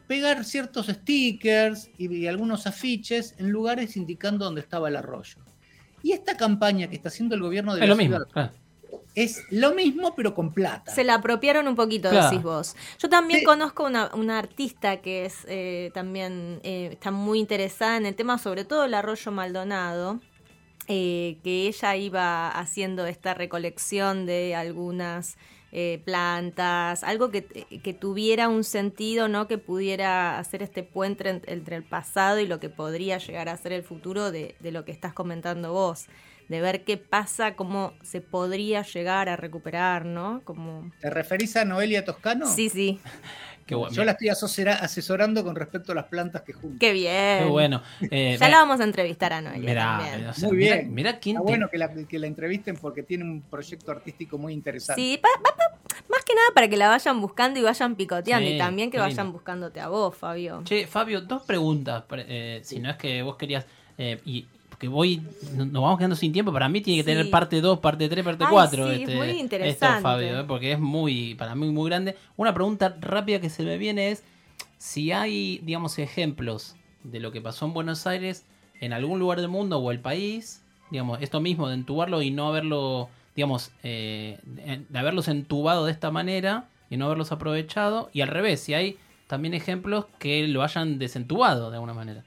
pegar 0.06 0.44
ciertos 0.44 0.86
stickers 0.86 1.90
y, 1.98 2.14
y 2.14 2.26
algunos 2.26 2.66
afiches 2.66 3.34
en 3.38 3.50
lugares 3.50 3.96
indicando 3.96 4.44
dónde 4.44 4.60
estaba 4.60 4.88
el 4.88 4.96
arroyo. 4.96 5.38
Y 6.02 6.12
esta 6.12 6.36
campaña 6.36 6.88
que 6.88 6.96
está 6.96 7.08
haciendo 7.08 7.34
el 7.34 7.42
gobierno 7.42 7.74
de 7.74 7.80
Es 7.82 7.88
la 7.88 7.94
lo 7.94 7.96
mismo. 7.96 8.18
es 9.14 9.42
lo 9.50 9.74
mismo 9.74 10.14
pero 10.14 10.34
con 10.34 10.52
plata. 10.52 10.92
Se 10.94 11.02
la 11.04 11.14
apropiaron 11.14 11.66
un 11.66 11.74
poquito, 11.74 12.10
Claro. 12.10 12.26
decís 12.30 12.42
vos. 12.42 12.76
Yo 12.98 13.08
también 13.08 13.40
Sí. 13.40 13.44
conozco 13.46 13.84
una, 13.84 14.10
una 14.14 14.38
artista 14.38 14.98
que 14.98 15.24
es 15.24 15.44
eh, 15.48 15.90
también 15.94 16.60
eh, 16.62 16.90
está 16.92 17.10
muy 17.10 17.38
interesada 17.40 17.96
en 17.96 18.06
el 18.06 18.14
tema, 18.14 18.38
sobre 18.38 18.64
todo 18.64 18.84
el 18.84 18.94
arroyo 18.94 19.32
Maldonado, 19.32 20.20
eh, 20.88 21.38
que 21.42 21.66
ella 21.66 21.96
iba 21.96 22.48
haciendo 22.50 23.06
esta 23.06 23.34
recolección 23.34 24.24
de 24.26 24.54
algunas 24.54 25.36
eh, 25.72 26.00
plantas, 26.04 27.02
algo 27.04 27.30
que, 27.30 27.44
que 27.82 27.92
tuviera 27.94 28.48
un 28.48 28.64
sentido, 28.64 29.28
¿no? 29.28 29.46
Que 29.48 29.58
pudiera 29.58 30.38
hacer 30.38 30.62
este 30.62 30.82
puente 30.82 31.28
en- 31.28 31.42
entre 31.46 31.76
el 31.76 31.82
pasado 31.84 32.38
y 32.40 32.46
lo 32.46 32.60
que 32.60 32.68
podría 32.70 33.18
llegar 33.18 33.48
a 33.48 33.56
ser 33.56 33.72
el 33.72 33.82
futuro 33.82 34.30
de, 34.30 34.56
de 34.60 34.70
lo 34.72 34.84
que 34.84 34.92
estás 34.92 35.12
comentando 35.12 35.72
vos. 35.72 36.06
De 36.48 36.60
ver 36.60 36.84
qué 36.84 36.96
pasa, 36.96 37.56
cómo 37.56 37.94
se 38.02 38.20
podría 38.20 38.82
llegar 38.82 39.28
a 39.28 39.34
recuperar, 39.36 40.04
¿no? 40.04 40.42
Como... 40.44 40.92
¿Te 41.00 41.10
referís 41.10 41.56
a 41.56 41.64
Noelia 41.64 42.04
Toscano? 42.04 42.46
Sí, 42.46 42.68
sí. 42.68 43.00
Qué 43.66 43.74
bueno. 43.74 43.92
Yo 43.94 44.04
la 44.04 44.12
estoy 44.12 44.28
asesora- 44.28 44.76
asesorando 44.76 45.42
con 45.44 45.56
respecto 45.56 45.90
a 45.92 45.94
las 45.96 46.04
plantas 46.04 46.42
que 46.42 46.52
junto. 46.52 46.78
Qué 46.78 46.92
bien. 46.92 47.40
Qué 47.40 47.44
bueno. 47.50 47.82
Eh, 48.10 48.36
Ya 48.38 48.48
la 48.48 48.58
vamos 48.58 48.80
a 48.80 48.84
entrevistar 48.84 49.32
a 49.32 49.40
Noelia 49.40 49.68
Mirá, 49.68 49.98
también. 49.98 50.28
o 50.28 50.34
sea, 50.34 50.48
Muy 50.48 50.56
mirá- 50.58 50.76
bien. 50.76 50.94
mirá 50.94 51.18
quién 51.18 51.36
Está 51.36 51.46
te- 51.46 51.50
bueno 51.52 51.68
que 51.70 51.78
la, 51.78 51.88
que 51.92 52.18
la 52.20 52.26
entrevisten 52.28 52.76
porque 52.76 53.02
tiene 53.02 53.24
un 53.24 53.42
proyecto 53.42 53.90
artístico 53.90 54.38
muy 54.38 54.52
interesante. 54.52 55.02
Sí, 55.02 55.18
pa- 55.20 55.28
pa- 55.42 55.56
pa- 55.56 55.78
más 56.08 56.24
que 56.24 56.34
nada 56.34 56.46
para 56.54 56.68
que 56.68 56.76
la 56.76 56.88
vayan 56.88 57.20
buscando 57.20 57.58
y 57.58 57.62
vayan 57.62 57.96
picoteando 57.96 58.48
Sí, 58.48 58.54
y 58.54 58.58
también 58.58 58.90
que 58.90 58.98
vayan 58.98 59.16
lindo. 59.26 59.32
buscándote 59.32 59.80
a 59.80 59.88
vos, 59.88 60.14
Fabio. 60.16 60.62
Che, 60.64 60.86
Fabio, 60.86 61.20
dos 61.22 61.42
preguntas. 61.42 62.04
pre- 62.08 62.24
eh, 62.28 62.60
si 62.62 62.78
no 62.78 62.88
es 62.90 62.96
que 62.96 63.20
vos 63.22 63.36
querías. 63.36 63.66
eh, 63.98 64.20
y 64.26 64.46
porque 64.76 64.88
voy. 64.88 65.22
no- 65.54 65.64
Nos 65.64 65.82
vamos 65.82 65.96
quedando 65.96 66.16
sin 66.16 66.32
tiempo. 66.32 66.52
Para 66.52 66.68
mí 66.68 66.82
tiene 66.82 67.02
que 67.02 67.10
Sí. 67.10 67.16
tener 67.16 67.30
parte 67.30 67.62
2, 67.62 67.78
parte 67.78 68.10
3, 68.10 68.22
parte 68.22 68.44
Ay, 68.44 68.50
4. 68.50 68.88
sí, 68.88 68.92
es 68.94 69.00
este, 69.00 69.16
muy 69.16 69.28
Esto, 69.30 69.40
interesante. 69.40 70.02
Fabio, 70.02 70.40
eh, 70.40 70.44
porque 70.46 70.72
es 70.72 70.78
muy. 70.78 71.34
Para 71.34 71.54
mí 71.54 71.66
muy 71.70 71.88
grande. 71.88 72.14
Una 72.36 72.52
pregunta 72.52 72.94
rápida 73.00 73.40
que 73.40 73.48
se 73.48 73.62
me 73.64 73.78
viene 73.78 74.10
es: 74.10 74.22
si 74.76 75.12
hay, 75.12 75.58
digamos, 75.62 75.98
ejemplos 75.98 76.76
de 77.04 77.20
lo 77.20 77.32
que 77.32 77.40
pasó 77.40 77.64
en 77.64 77.72
Buenos 77.72 78.06
Aires 78.06 78.44
en 78.82 78.92
algún 78.92 79.18
lugar 79.18 79.40
del 79.40 79.48
mundo 79.48 79.78
o 79.78 79.90
el 79.90 80.00
país. 80.00 80.62
Digamos, 80.90 81.22
esto 81.22 81.40
mismo 81.40 81.68
de 81.68 81.74
entubarlo 81.74 82.20
y 82.20 82.30
no 82.30 82.48
haberlo. 82.48 83.08
Digamos, 83.34 83.70
eh, 83.82 84.38
de 84.44 84.98
haberlos 84.98 85.28
entubado 85.28 85.86
de 85.86 85.92
esta 85.92 86.10
manera 86.10 86.68
y 86.90 86.96
no 86.98 87.06
haberlos 87.06 87.32
aprovechado. 87.32 88.10
Y 88.12 88.20
al 88.20 88.28
revés, 88.28 88.60
si 88.60 88.74
hay 88.74 88.98
también 89.26 89.54
ejemplos 89.54 90.04
que 90.18 90.46
lo 90.48 90.62
hayan 90.62 90.98
desentubado 90.98 91.70
de 91.70 91.76
alguna 91.76 91.94
manera. 91.94 92.24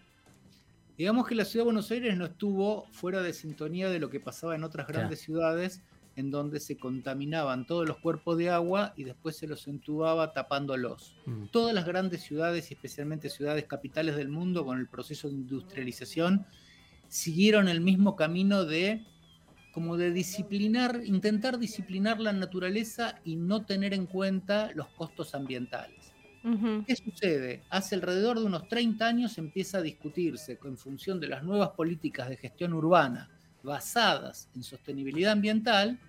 Digamos 1.00 1.26
que 1.26 1.34
la 1.34 1.46
ciudad 1.46 1.62
de 1.64 1.68
Buenos 1.68 1.90
Aires 1.92 2.18
no 2.18 2.26
estuvo 2.26 2.86
fuera 2.92 3.22
de 3.22 3.32
sintonía 3.32 3.90
de 3.90 4.00
lo 4.00 4.10
que 4.10 4.20
pasaba 4.20 4.54
en 4.54 4.66
otras 4.66 4.86
Claro. 4.86 5.00
grandes 5.00 5.22
ciudades 5.22 5.82
en 6.18 6.30
donde 6.30 6.60
se 6.60 6.78
contaminaban 6.78 7.66
todos 7.66 7.88
los 7.88 8.00
cuerpos 8.00 8.38
de 8.38 8.50
agua 8.50 8.94
y 8.98 9.06
después 9.06 9.38
se 9.38 9.48
los 9.48 9.66
entubaba 9.70 10.34
tapándolos. 10.34 11.16
Mm. 11.26 11.46
Todas 11.54 11.74
las 11.74 11.86
grandes 11.86 12.24
ciudades 12.24 12.70
y 12.70 12.74
especialmente 12.74 13.30
ciudades 13.30 13.64
capitales 13.64 14.18
del 14.18 14.28
mundo 14.28 14.66
con 14.66 14.78
el 14.78 14.90
proceso 14.90 15.30
de 15.30 15.36
industrialización 15.36 16.46
siguieron 17.08 17.70
el 17.70 17.80
mismo 17.80 18.18
camino 18.18 18.66
de 18.66 19.06
como 19.72 19.96
de 19.96 20.12
disciplinar, 20.12 21.00
intentar 21.06 21.60
disciplinar 21.60 22.20
la 22.20 22.34
naturaleza 22.34 23.16
y 23.24 23.38
no 23.38 23.66
tener 23.66 23.94
en 23.94 24.06
cuenta 24.06 24.72
los 24.76 24.88
costos 24.90 25.34
ambientales. 25.34 25.99
¿Qué 26.86 26.96
sucede? 26.96 27.66
Hace 27.70 27.96
alrededor 27.96 28.40
de 28.40 28.46
unos 28.46 28.68
30 28.68 29.08
años 29.08 29.38
empieza 29.38 29.78
a 29.80 29.82
discutirse 29.82 30.60
en 30.64 30.78
función 30.78 31.20
de 31.20 31.28
las 31.28 31.44
nuevas 31.44 31.72
políticas 31.72 32.30
de 32.30 32.38
gestión 32.38 32.74
urbana 32.74 33.32
basadas 33.62 34.50
en 34.56 34.64
sostenibilidad 34.64 35.34
ambiental 35.34 36.02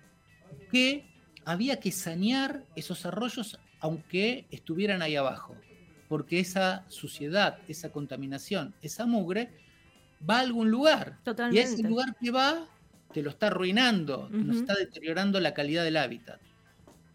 que 0.69 1.13
había 1.45 1.79
que 1.79 1.91
sanear 1.91 2.67
esos 2.75 3.05
arroyos 3.05 3.59
aunque 3.79 4.47
estuvieran 4.51 5.01
ahí 5.01 5.15
abajo, 5.15 5.65
porque 6.07 6.39
esa 6.39 6.85
suciedad, 6.89 7.63
esa 7.67 7.91
contaminación, 7.91 8.77
esa 8.81 9.05
mugre 9.07 9.55
va 10.27 10.37
a 10.37 10.41
algún 10.41 10.71
lugar 10.71 11.23
y 11.49 11.59
Totalmente. 11.59 11.59
ese 11.59 11.83
lugar 11.83 12.07
que 12.21 12.31
va 12.31 12.69
te 13.11 13.21
lo 13.23 13.31
está 13.31 13.47
arruinando, 13.47 14.35
nos 14.39 14.57
Ujú. 14.57 14.59
está 14.59 14.75
deteriorando 14.75 15.39
la 15.41 15.53
calidad 15.53 15.83
del 15.83 15.97
hábitat. 15.97 16.41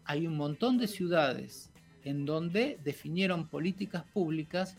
Hay 0.05 0.27
un 0.27 0.37
montón 0.37 0.77
de 0.77 0.87
ciudades 0.87 1.73
en 2.07 2.25
donde 2.25 2.79
definieron 2.83 3.47
políticas 3.47 4.03
públicas 4.13 4.77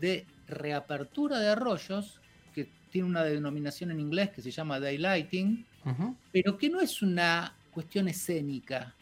de 0.00 0.24
reapertura 0.48 1.38
de 1.38 1.48
arroyos, 1.48 2.20
que 2.54 2.68
tiene 2.90 3.08
una 3.08 3.22
denominación 3.24 3.90
en 3.90 4.00
inglés 4.00 4.30
que 4.30 4.42
se 4.42 4.50
llama 4.50 4.80
daylighting, 4.80 5.66
Ujú. 5.84 6.16
pero 6.32 6.56
que 6.56 6.70
no 6.70 6.80
es 6.80 7.02
una 7.02 7.54
cuestión 7.72 8.08
escénica, 8.08 8.94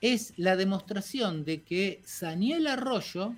es 0.00 0.34
la 0.36 0.56
demostración 0.56 1.44
de 1.44 1.62
que 1.62 2.00
saneé 2.04 2.56
el 2.56 2.66
arroyo 2.66 3.34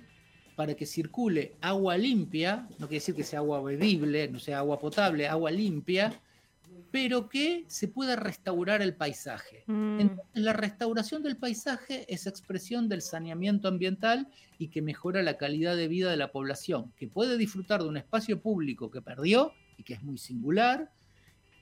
para 0.55 0.75
que 0.75 0.85
circule 0.85 1.53
agua 1.61 1.97
limpia, 1.97 2.67
no 2.79 2.87
quiere 2.87 2.99
decir 2.99 3.15
que 3.15 3.23
sea 3.23 3.39
agua 3.39 3.61
bebible, 3.61 4.27
no 4.27 4.39
sea 4.39 4.59
agua 4.59 4.77
potable, 4.77 5.25
agua 5.27 5.51
limpia, 5.51 6.19
pero 6.91 7.29
que 7.29 7.65
se 7.67 7.87
pueda 7.87 8.15
restaurar 8.15 8.81
el 8.81 8.95
paisaje. 8.95 9.63
Mm. 9.67 9.99
Entonces, 9.99 10.25
la 10.33 10.53
restauración 10.53 11.21
del 11.23 11.37
paisaje 11.37 12.05
es 12.13 12.25
expresión 12.27 12.89
del 12.89 13.01
saneamiento 13.01 13.67
ambiental 13.67 14.27
y 14.57 14.69
que 14.69 14.81
mejora 14.81 15.21
la 15.23 15.37
calidad 15.37 15.75
de 15.75 15.87
vida 15.87 16.09
de 16.11 16.17
la 16.17 16.31
población, 16.31 16.91
que 16.97 17.07
puede 17.07 17.37
disfrutar 17.37 17.81
de 17.83 17.89
un 17.89 17.97
espacio 17.97 18.41
público 18.41 18.89
que 18.91 19.01
perdió 19.01 19.53
y 19.77 19.83
que 19.83 19.93
es 19.93 20.03
muy 20.03 20.17
singular 20.17 20.91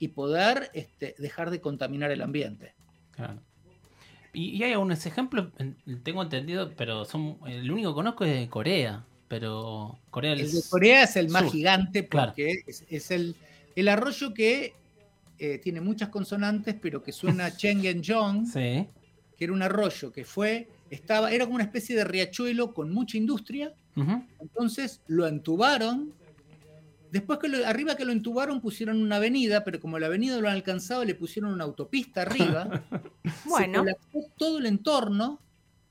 y 0.00 0.08
poder 0.08 0.70
este, 0.74 1.14
dejar 1.18 1.50
de 1.50 1.60
contaminar 1.60 2.10
el 2.10 2.22
ambiente. 2.22 2.74
Claro. 3.12 3.40
Y, 4.32 4.50
y 4.50 4.62
hay 4.62 4.72
algunos 4.72 5.04
ejemplos, 5.06 5.48
en- 5.58 5.76
tengo 6.02 6.22
entendido, 6.22 6.72
pero 6.76 7.04
son 7.04 7.38
el 7.46 7.70
único 7.70 7.90
que 7.90 7.94
conozco 7.94 8.24
es 8.24 8.38
de 8.40 8.48
Corea. 8.48 9.04
Pero 9.28 9.98
Corea 10.10 10.30
del 10.30 10.40
El 10.46 10.52
de 10.52 10.62
Corea 10.70 11.02
es 11.02 11.16
el 11.16 11.28
más 11.28 11.42
Sur. 11.42 11.52
gigante 11.52 12.08
Claro. 12.08 12.28
porque 12.30 12.62
es, 12.66 12.84
es 12.88 13.10
el, 13.10 13.36
el 13.76 13.88
arroyo 13.88 14.32
que 14.32 14.72
eh, 15.38 15.58
tiene 15.58 15.80
muchas 15.80 16.08
consonantes, 16.08 16.74
pero 16.80 17.02
que 17.02 17.12
suena 17.12 17.50
Chengenjong, 17.56 18.46
Sí. 18.46 18.86
que 19.36 19.44
era 19.44 19.52
un 19.52 19.62
arroyo 19.62 20.12
que 20.12 20.24
fue, 20.24 20.68
estaba, 20.90 21.30
era 21.30 21.44
como 21.44 21.56
una 21.56 21.64
especie 21.64 21.94
de 21.96 22.04
riachuelo 22.04 22.72
con 22.74 22.92
mucha 22.92 23.16
industria. 23.16 23.72
Entonces 24.40 25.00
lo 25.08 25.26
entubaron. 25.26 26.12
Después 27.10 27.38
que 27.40 27.48
lo, 27.48 27.66
arriba 27.66 27.96
que 27.96 28.04
lo 28.04 28.12
entubaron 28.12 28.60
pusieron 28.60 29.02
una 29.02 29.16
avenida, 29.16 29.64
pero 29.64 29.80
como 29.80 29.98
la 29.98 30.06
avenida 30.06 30.38
lo 30.40 30.48
han 30.48 30.54
alcanzado, 30.54 31.04
le 31.04 31.14
pusieron 31.16 31.52
una 31.52 31.64
autopista 31.64 32.22
arriba. 32.22 32.84
Bueno. 33.44 33.84
Se 33.84 33.96
colapsó 33.96 34.32
todo 34.36 34.58
el 34.58 34.66
entorno, 34.66 35.40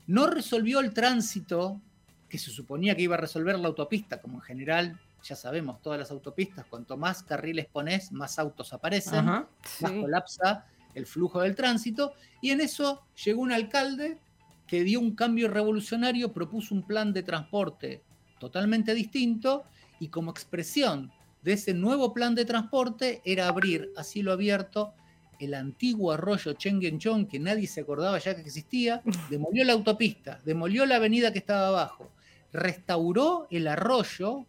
no 0.08 0.28
resolvió 0.28 0.80
el 0.80 0.94
tránsito 0.94 1.82
que 2.30 2.38
se 2.38 2.50
suponía 2.52 2.96
que 2.96 3.04
iba 3.04 3.16
a 3.16 3.20
resolver 3.20 3.58
la 3.60 3.68
autopista, 3.68 4.22
como 4.22 4.38
en 4.38 4.42
general 4.42 5.00
ya 5.24 5.36
sabemos, 5.36 5.82
todas 5.82 6.00
las 6.00 6.12
autopistas, 6.12 6.66
cuanto 6.66 6.98
más 6.98 7.24
carriles 7.24 7.68
pones, 7.68 8.12
más 8.12 8.40
autos 8.40 8.74
aparecen, 8.74 9.20
Ajá. 9.20 9.48
más 9.82 9.92
colapsa 9.92 10.66
el 10.94 11.06
flujo 11.06 11.42
del 11.42 11.56
tránsito, 11.56 12.14
y 12.42 12.52
en 12.52 12.62
eso 12.62 13.04
llegó 13.24 13.42
un 13.42 13.52
alcalde 13.52 14.20
que 14.66 14.84
dio 14.84 15.00
un 15.00 15.16
cambio 15.16 15.48
revolucionario, 15.48 16.34
propuso 16.34 16.74
un 16.74 16.86
plan 16.86 17.14
de 17.14 17.24
transporte 17.24 18.04
totalmente 18.40 18.94
distinto, 18.94 19.66
y 20.00 20.10
como 20.10 20.32
expresión 20.32 21.12
de 21.42 21.54
ese 21.54 21.74
nuevo 21.74 22.14
plan 22.14 22.36
de 22.36 22.46
transporte 22.46 23.22
era 23.26 23.48
abrir 23.48 23.92
a 23.96 24.04
cielo 24.04 24.32
abierto 24.32 24.94
el 25.40 25.54
antiguo 25.54 26.12
arroyo 26.12 26.54
Chengenchon, 26.54 27.28
que 27.28 27.40
nadie 27.40 27.68
se 27.68 27.82
acordaba 27.82 28.18
ya 28.20 28.36
que 28.36 28.42
existía, 28.42 29.02
demolió 29.30 29.64
la 29.64 29.74
autopista, 29.74 30.40
demolió 30.44 30.86
la 30.86 30.96
avenida 30.96 31.32
que 31.32 31.40
estaba 31.40 31.68
abajo, 31.68 32.12
restauró 32.52 33.48
el 33.52 33.68
arroyo, 33.68 34.46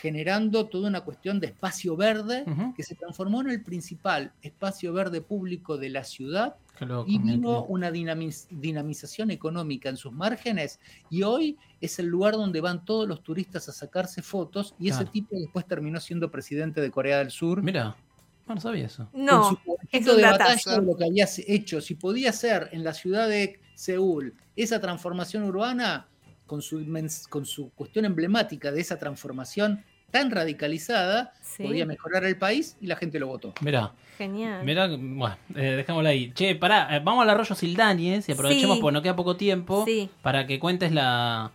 generando 0.00 0.66
toda 0.66 0.88
una 0.88 1.00
cuestión 1.00 1.40
de 1.40 1.48
espacio 1.48 1.96
verde 1.96 2.44
que 2.76 2.84
se 2.84 2.94
transformó 2.94 3.40
en 3.40 3.50
el 3.50 3.62
principal 3.64 4.32
espacio 4.42 4.92
verde 4.92 5.20
público 5.20 5.76
de 5.76 5.90
la 5.90 6.04
ciudad 6.04 6.54
y 7.08 7.18
vino 7.18 7.64
una 7.64 7.90
dinamiz- 7.90 8.46
dinamización 8.48 9.32
económica 9.32 9.88
en 9.88 9.96
sus 9.96 10.12
márgenes 10.12 10.78
y 11.10 11.24
hoy 11.24 11.56
es 11.80 11.98
el 11.98 12.06
lugar 12.06 12.34
donde 12.34 12.60
van 12.60 12.84
todos 12.84 13.08
los 13.08 13.24
turistas 13.24 13.68
a 13.68 13.72
sacarse 13.72 14.22
fotos 14.22 14.76
y 14.78 14.88
ese 14.90 15.04
tipo 15.04 15.34
después 15.36 15.66
terminó 15.66 15.98
siendo 15.98 16.30
presidente 16.30 16.80
de 16.80 16.92
Corea 16.92 17.18
del 17.18 17.32
Sur 17.32 17.60
Mira, 17.64 17.96
no, 18.46 18.60
sabía 18.60 18.86
eso. 18.86 19.08
con 19.10 19.24
No, 19.24 19.50
su 19.50 19.58
es 19.90 20.06
un 20.06 20.16
de 20.16 20.22
datazo. 20.22 20.70
batalla 20.70 20.80
de 20.80 20.86
lo 20.86 20.96
que 20.96 21.04
había 21.06 21.28
hecho. 21.48 21.80
Si 21.80 21.96
podía 21.96 22.30
hacer 22.30 22.68
en 22.70 22.84
la 22.84 22.94
ciudad 22.94 23.28
de 23.28 23.58
Seúl 23.74 24.32
esa 24.54 24.80
transformación 24.80 25.42
urbana 25.42 26.06
con 26.48 26.60
su, 26.62 26.84
con 27.28 27.46
su 27.46 27.70
cuestión 27.76 28.04
emblemática 28.04 28.72
de 28.72 28.80
esa 28.80 28.98
transformación 28.98 29.84
tan 30.10 30.30
radicalizada, 30.30 31.32
Sí. 31.42 31.62
podía 31.64 31.84
mejorar 31.86 32.24
el 32.24 32.36
país 32.36 32.76
y 32.80 32.86
la 32.86 32.96
gente 32.96 33.18
lo 33.20 33.26
votó. 33.28 33.52
Mirá, 33.60 33.92
Genial. 34.16 34.64
mirá, 34.64 34.88
bueno, 34.88 35.36
eh, 35.54 35.74
dejémoslo 35.76 36.08
ahí. 36.08 36.32
Che, 36.32 36.54
pará, 36.56 36.96
eh, 36.96 37.00
vamos 37.04 37.22
al 37.22 37.30
arroyo 37.30 37.54
Sildáñez 37.54 38.26
y 38.28 38.32
aprovechemos 38.32 38.76
Sí. 38.76 38.80
porque 38.82 38.94
nos 38.94 39.02
queda 39.02 39.14
poco 39.16 39.36
tiempo 39.36 39.84
Sí. 39.86 40.08
para 40.22 40.46
que 40.46 40.58
cuentes 40.58 40.90
la, 40.92 41.52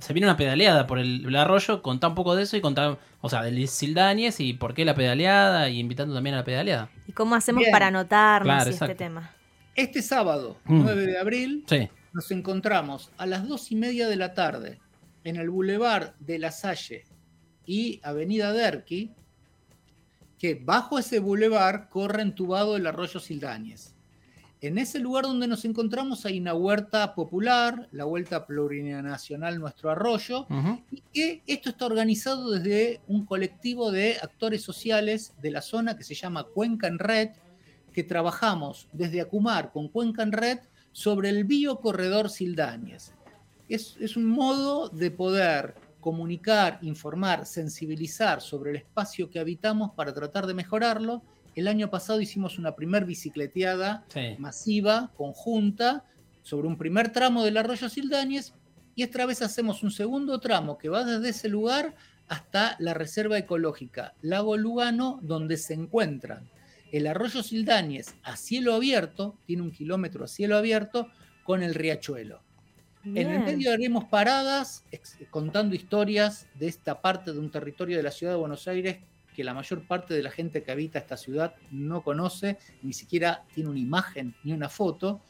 Se 0.00 0.12
viene 0.14 0.26
una 0.26 0.36
pedaleada 0.36 0.86
por 0.86 0.98
el, 0.98 1.24
el 1.26 1.36
arroyo, 1.36 1.82
contá 1.82 2.08
un 2.08 2.14
poco 2.14 2.34
de 2.34 2.42
eso 2.44 2.56
y 2.56 2.60
contá, 2.60 2.96
o 3.20 3.28
sea, 3.28 3.42
del 3.42 3.68
Sildáñez 3.68 4.40
y 4.40 4.54
por 4.54 4.72
qué 4.74 4.84
la 4.84 4.94
pedaleada 4.94 5.68
y 5.68 5.78
invitando 5.78 6.14
también 6.14 6.34
a 6.34 6.38
la 6.38 6.44
pedaleada. 6.44 6.90
¿Y 7.06 7.12
cómo 7.12 7.34
hacemos 7.34 7.60
Bien. 7.60 7.70
para 7.72 7.86
anotarnos 7.88 8.54
Claro, 8.54 8.70
este 8.70 8.94
tema? 8.94 9.30
Este 9.74 10.02
sábado, 10.02 10.56
Mm. 10.64 10.82
9 10.82 11.06
de 11.06 11.18
abril, 11.18 11.64
Sí, 11.68 11.88
nos 12.12 12.30
encontramos 12.30 13.10
a 13.16 13.26
las 13.26 13.46
dos 13.46 13.70
y 13.70 13.76
media 13.76 14.08
de 14.08 14.16
la 14.16 14.34
tarde 14.34 14.80
en 15.24 15.36
el 15.36 15.50
Boulevard 15.50 16.14
de 16.20 16.38
La 16.38 16.50
Salle 16.50 17.04
y 17.66 18.00
Avenida 18.02 18.52
Derqui, 18.52 19.12
que 20.38 20.54
bajo 20.54 20.98
ese 20.98 21.18
boulevard 21.18 21.88
corre 21.88 22.22
entubado 22.22 22.76
el 22.76 22.86
arroyo 22.86 23.20
Sildáñez. 23.20 23.94
En 24.60 24.78
ese 24.78 24.98
lugar 24.98 25.24
donde 25.24 25.46
nos 25.46 25.64
encontramos 25.64 26.26
hay 26.26 26.40
una 26.40 26.54
huerta 26.54 27.14
popular, 27.14 27.88
la 27.92 28.04
Vuelta 28.04 28.44
Plurinacional 28.44 29.60
Nuestro 29.60 29.90
Arroyo, 29.90 30.46
y 30.90 31.02
que 31.12 31.42
esto 31.46 31.70
está 31.70 31.86
organizado 31.86 32.50
desde 32.50 33.00
un 33.06 33.24
colectivo 33.24 33.92
de 33.92 34.16
actores 34.20 34.62
sociales 34.62 35.34
de 35.40 35.52
la 35.52 35.62
zona 35.62 35.96
que 35.96 36.02
se 36.02 36.14
llama 36.14 36.42
Cuenca 36.42 36.88
en 36.88 36.98
Red, 36.98 37.30
que 37.92 38.02
trabajamos 38.02 38.88
desde 38.92 39.20
Acumar 39.20 39.70
con 39.70 39.88
Cuenca 39.88 40.22
en 40.24 40.32
Red 40.32 40.58
sobre 40.92 41.30
el 41.30 41.44
biocorredor 41.44 42.30
Sildáñez. 42.30 43.12
Es, 43.68 43.96
es 44.00 44.16
un 44.16 44.26
modo 44.26 44.88
de 44.88 45.10
poder 45.10 45.74
comunicar, 46.00 46.78
informar, 46.82 47.44
sensibilizar 47.46 48.40
sobre 48.40 48.70
el 48.70 48.76
espacio 48.76 49.30
que 49.30 49.40
habitamos 49.40 49.92
para 49.92 50.14
tratar 50.14 50.46
de 50.46 50.54
mejorarlo. 50.54 51.22
El 51.54 51.68
año 51.68 51.90
pasado 51.90 52.20
hicimos 52.20 52.58
una 52.58 52.74
primer 52.74 53.04
bicicleteada 53.04 54.04
sí. 54.08 54.36
masiva, 54.38 55.10
conjunta, 55.16 56.04
sobre 56.42 56.68
un 56.68 56.78
primer 56.78 57.12
tramo 57.12 57.44
del 57.44 57.58
arroyo 57.58 57.88
Sildáñez 57.88 58.54
y 58.94 59.02
esta 59.02 59.26
vez 59.26 59.42
hacemos 59.42 59.82
un 59.82 59.90
segundo 59.90 60.40
tramo 60.40 60.78
que 60.78 60.88
va 60.88 61.04
desde 61.04 61.28
ese 61.28 61.48
lugar 61.48 61.94
hasta 62.26 62.74
la 62.78 62.94
reserva 62.94 63.38
ecológica 63.38 64.14
Lago 64.22 64.56
Lugano, 64.56 65.20
donde 65.22 65.56
se 65.56 65.74
encuentran 65.74 66.48
el 66.92 67.06
arroyo 67.06 67.42
Sildáñez 67.42 68.14
a 68.22 68.36
cielo 68.36 68.74
abierto, 68.74 69.36
tiene 69.46 69.62
un 69.62 69.70
kilómetro 69.70 70.24
a 70.24 70.28
cielo 70.28 70.56
abierto, 70.56 71.08
con 71.44 71.62
el 71.62 71.74
riachuelo. 71.74 72.42
En 73.04 73.30
el 73.30 73.40
medio 73.40 73.72
haremos 73.72 74.04
paradas 74.04 74.84
contando 75.30 75.74
historias 75.74 76.46
de 76.54 76.66
esta 76.68 77.00
parte 77.00 77.32
de 77.32 77.38
un 77.38 77.50
territorio 77.50 77.96
de 77.96 78.02
la 78.02 78.10
ciudad 78.10 78.34
de 78.34 78.38
Buenos 78.38 78.68
Aires 78.68 78.98
que 79.34 79.44
la 79.44 79.54
mayor 79.54 79.86
parte 79.86 80.14
de 80.14 80.22
la 80.22 80.30
gente 80.32 80.64
que 80.64 80.72
habita 80.72 80.98
esta 80.98 81.16
ciudad 81.16 81.54
no 81.70 82.02
conoce, 82.02 82.58
ni 82.82 82.92
siquiera 82.92 83.44
tiene 83.54 83.70
una 83.70 83.78
imagen 83.78 84.34
ni 84.42 84.52
una 84.52 84.68
foto. 84.68 85.20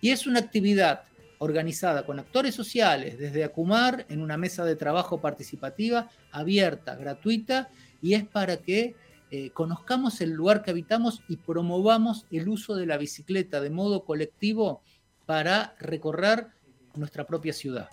Y 0.00 0.10
es 0.10 0.26
una 0.26 0.40
actividad 0.40 1.02
organizada 1.36 2.06
con 2.06 2.18
actores 2.18 2.54
sociales 2.54 3.18
desde 3.18 3.44
Acumar 3.44 4.06
en 4.08 4.22
una 4.22 4.36
mesa 4.36 4.64
de 4.64 4.74
trabajo 4.74 5.20
participativa, 5.20 6.08
abierta, 6.30 6.96
gratuita, 6.96 7.68
y 8.00 8.14
es 8.14 8.24
para 8.24 8.56
que 8.56 8.94
eh, 9.30 9.50
conozcamos 9.50 10.20
el 10.20 10.30
lugar 10.30 10.62
que 10.62 10.70
habitamos 10.70 11.22
y 11.28 11.36
promovamos 11.36 12.26
el 12.30 12.48
uso 12.48 12.74
de 12.74 12.86
la 12.86 12.96
bicicleta 12.96 13.60
de 13.60 13.70
modo 13.70 14.04
colectivo 14.04 14.82
para 15.26 15.74
recorrer 15.78 16.48
nuestra 16.94 17.26
propia 17.26 17.52
ciudad. 17.52 17.90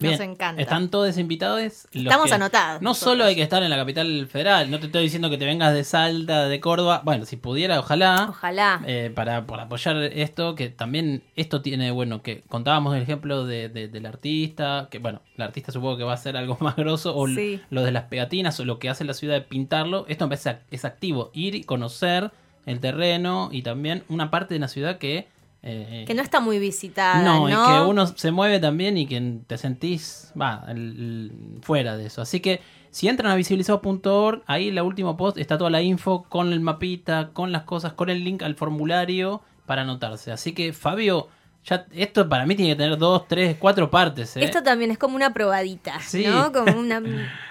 Nos 0.00 0.18
Bien, 0.18 0.30
encanta. 0.32 0.60
Están 0.60 0.88
todos 0.90 1.16
invitados. 1.18 1.86
Estamos 1.92 2.26
que- 2.26 2.34
anotados. 2.34 2.82
No 2.82 2.90
nosotros. 2.90 3.12
solo 3.12 3.24
hay 3.26 3.36
que 3.36 3.42
estar 3.42 3.62
en 3.62 3.70
la 3.70 3.76
capital 3.76 4.26
federal, 4.26 4.68
no 4.68 4.80
te 4.80 4.86
estoy 4.86 5.04
diciendo 5.04 5.30
que 5.30 5.38
te 5.38 5.44
vengas 5.44 5.72
de 5.72 5.84
Salta, 5.84 6.48
de 6.48 6.58
Córdoba. 6.58 7.02
Bueno, 7.04 7.24
si 7.26 7.36
pudiera, 7.36 7.78
ojalá. 7.78 8.26
Ojalá. 8.28 8.82
eh, 8.86 9.12
para, 9.14 9.46
por 9.46 9.60
apoyar 9.60 9.96
esto, 9.98 10.56
que 10.56 10.68
también 10.68 11.22
esto 11.36 11.62
tiene, 11.62 11.92
bueno, 11.92 12.22
que 12.22 12.42
contábamos 12.48 12.96
el 12.96 13.02
ejemplo 13.02 13.46
de, 13.46 13.68
de- 13.68 13.86
del 13.86 14.06
artista, 14.06 14.88
que 14.90 14.98
bueno, 14.98 15.22
el 15.36 15.42
artista 15.44 15.70
supongo 15.70 15.96
que 15.96 16.02
va 16.04 16.10
a 16.10 16.16
hacer 16.16 16.36
algo 16.36 16.56
más 16.60 16.74
grosso, 16.74 17.16
o 17.16 17.28
Sí. 17.28 17.60
lo 17.70 17.84
de 17.84 17.92
las 17.92 18.04
pegatinas, 18.04 18.58
o 18.58 18.64
lo 18.64 18.80
que 18.80 18.88
hace 18.90 19.04
la 19.04 19.14
ciudad 19.14 19.34
de 19.34 19.42
pintarlo, 19.42 20.06
esto 20.08 20.28
es 20.72 20.84
activo, 20.84 21.30
ir 21.34 21.54
y 21.54 21.62
conocer 21.62 22.32
el 22.66 22.80
terreno 22.80 23.48
y 23.52 23.62
también 23.62 24.02
una 24.08 24.30
parte 24.32 24.54
de 24.54 24.60
la 24.60 24.66
ciudad 24.68 24.98
que... 24.98 25.28
eh, 25.66 26.04
que 26.06 26.12
no 26.14 26.22
está 26.22 26.40
muy 26.40 26.58
visitada, 26.58 27.22
no, 27.22 27.48
¿no? 27.48 27.48
y 27.48 27.72
que 27.72 27.80
uno 27.88 28.06
se 28.06 28.30
mueve 28.30 28.60
también 28.60 28.98
y 28.98 29.06
que 29.06 29.38
te 29.46 29.56
sentís 29.56 30.30
va, 30.40 30.64
el- 30.68 30.76
el- 30.76 31.62
fuera 31.62 31.96
de 31.96 32.04
eso. 32.06 32.20
Así 32.20 32.40
que 32.40 32.60
si 32.90 33.08
entran 33.08 33.32
a 33.32 33.34
visibilizados.org, 33.34 34.42
ahí 34.46 34.68
en 34.68 34.74
la 34.74 34.82
última 34.82 35.16
post 35.16 35.38
está 35.38 35.56
toda 35.58 35.70
la 35.70 35.80
info 35.82 36.24
con 36.28 36.52
el 36.52 36.60
mapita, 36.60 37.30
con 37.32 37.50
las 37.50 37.62
cosas, 37.62 37.94
con 37.94 38.10
el 38.10 38.22
link 38.24 38.42
al 38.42 38.54
formulario 38.56 39.40
para 39.66 39.82
anotarse. 39.82 40.30
Así 40.32 40.52
que 40.52 40.72
Fabio, 40.74 41.28
ya 41.64 41.86
esto 41.92 42.28
para 42.28 42.44
mí 42.44 42.54
tiene 42.54 42.72
que 42.72 42.76
tener 42.82 42.98
dos, 42.98 43.26
tres, 43.26 43.56
cuatro 43.58 43.90
partes. 43.90 44.36
¿eh? 44.36 44.44
Esto 44.44 44.62
también 44.62 44.90
es 44.90 44.98
como 44.98 45.16
una 45.16 45.32
probadita, 45.32 45.98
Sí. 46.00 46.24
¿no? 46.26 46.52
Como 46.52 46.72
una, 46.78 47.02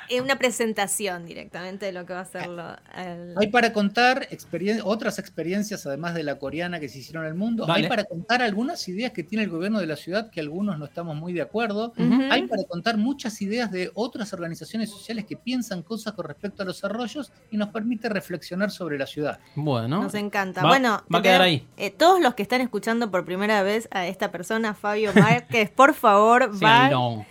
eh, 0.09 0.21
una 0.21 0.37
presentación 0.37 1.25
directamente 1.25 1.85
de 1.85 1.91
lo 1.91 2.05
que 2.05 2.13
va 2.13 2.21
a 2.21 2.25
ser 2.25 2.47
lo, 2.47 2.75
el- 2.95 3.35
Hay 3.37 3.47
para 3.47 3.73
contar 3.73 4.27
experien- 4.31 4.81
otras 4.83 5.19
experiencias, 5.19 5.85
además 5.85 6.13
de 6.13 6.23
la 6.23 6.37
coreana 6.39 6.79
que 6.79 6.89
se 6.89 6.99
hicieron 6.99 7.23
en 7.25 7.29
el 7.29 7.35
mundo. 7.35 7.65
Hay 7.71 7.87
para 7.87 8.03
contar 8.05 8.41
algunas 8.41 8.87
ideas 8.87 9.11
que 9.11 9.23
tiene 9.23 9.43
el 9.43 9.49
gobierno 9.49 9.79
de 9.79 9.87
la 9.87 9.95
ciudad 9.95 10.29
que 10.29 10.39
algunos 10.39 10.77
no 10.79 10.85
estamos 10.85 11.15
muy 11.15 11.33
de 11.33 11.41
acuerdo. 11.41 11.93
Hay 12.31 12.47
para 12.47 12.63
contar 12.63 12.97
muchas 12.97 13.41
ideas 13.41 13.71
de 13.71 13.91
otras 13.93 14.33
organizaciones 14.33 14.89
sociales 14.89 15.25
que 15.25 15.35
piensan 15.37 15.81
cosas 15.83 16.13
con 16.13 16.25
respecto 16.25 16.63
a 16.63 16.65
los 16.65 16.83
arroyos 16.83 17.31
y 17.51 17.57
nos 17.57 17.69
permite 17.69 18.09
reflexionar 18.09 18.71
sobre 18.71 18.97
la 18.97 19.05
ciudad. 19.05 19.39
Bueno, 19.55 20.01
Nos 20.03 20.13
encanta. 20.15 20.61
Va- 20.63 20.69
bueno, 20.69 21.03
va 21.13 21.19
a 21.19 21.21
quedar 21.21 21.37
queda- 21.37 21.43
ahí. 21.45 21.67
eh, 21.77 21.91
todos 21.91 22.21
los 22.21 22.33
que 22.35 22.43
están 22.43 22.61
escuchando 22.61 23.09
por 23.11 23.25
primera 23.25 23.63
vez 23.63 23.87
a 23.91 24.07
esta 24.07 24.31
persona, 24.31 24.73
Fabio 24.73 25.11
Márquez, 25.13 25.69
por 25.71 25.93
favor, 25.93 26.49
va 26.53 26.57
síganlo. 26.57 27.25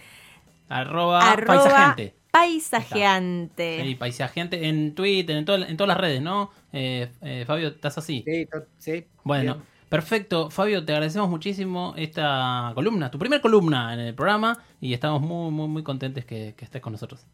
Arroba, 0.69 1.33
arroba 1.33 1.63
paisajeante. 1.63 2.15
Paisajeante. 2.33 3.83
Sí, 3.85 3.95
paisajeante 3.95 4.69
en 4.69 4.95
Twitter, 4.95 5.37
en, 5.37 5.45
todas- 5.45 5.69
en 5.71 5.77
todas 5.77 5.89
las 5.89 5.99
redes, 5.99 6.21
¿no? 6.23 6.51
Eh, 6.73 7.09
eh, 7.23 7.45
Fabio, 7.47 7.69
¿estás 7.69 7.99
así? 7.99 8.25
Sí, 8.27 8.49
sí, 8.79 9.05
Bueno, 9.25 9.55
bien. 9.55 9.67
perfecto. 9.89 10.51
Fabio, 10.51 10.85
te 10.85 10.93
agradecemos 10.93 11.29
muchísimo 11.29 11.95
esta 11.97 12.73
columna, 12.75 13.11
tu 13.11 13.19
primer 13.19 13.41
columna 13.41 13.95
en 13.95 14.01
el 14.01 14.15
programa 14.15 14.59
y 14.81 14.93
estamos 14.95 15.21
muy, 15.21 15.51
muy, 15.51 15.69
muy 15.69 15.83
contentos 15.83 16.25
que, 16.25 16.55
que 16.57 16.65
estés 16.65 16.81
con 16.83 16.93
nosotros. 16.93 17.27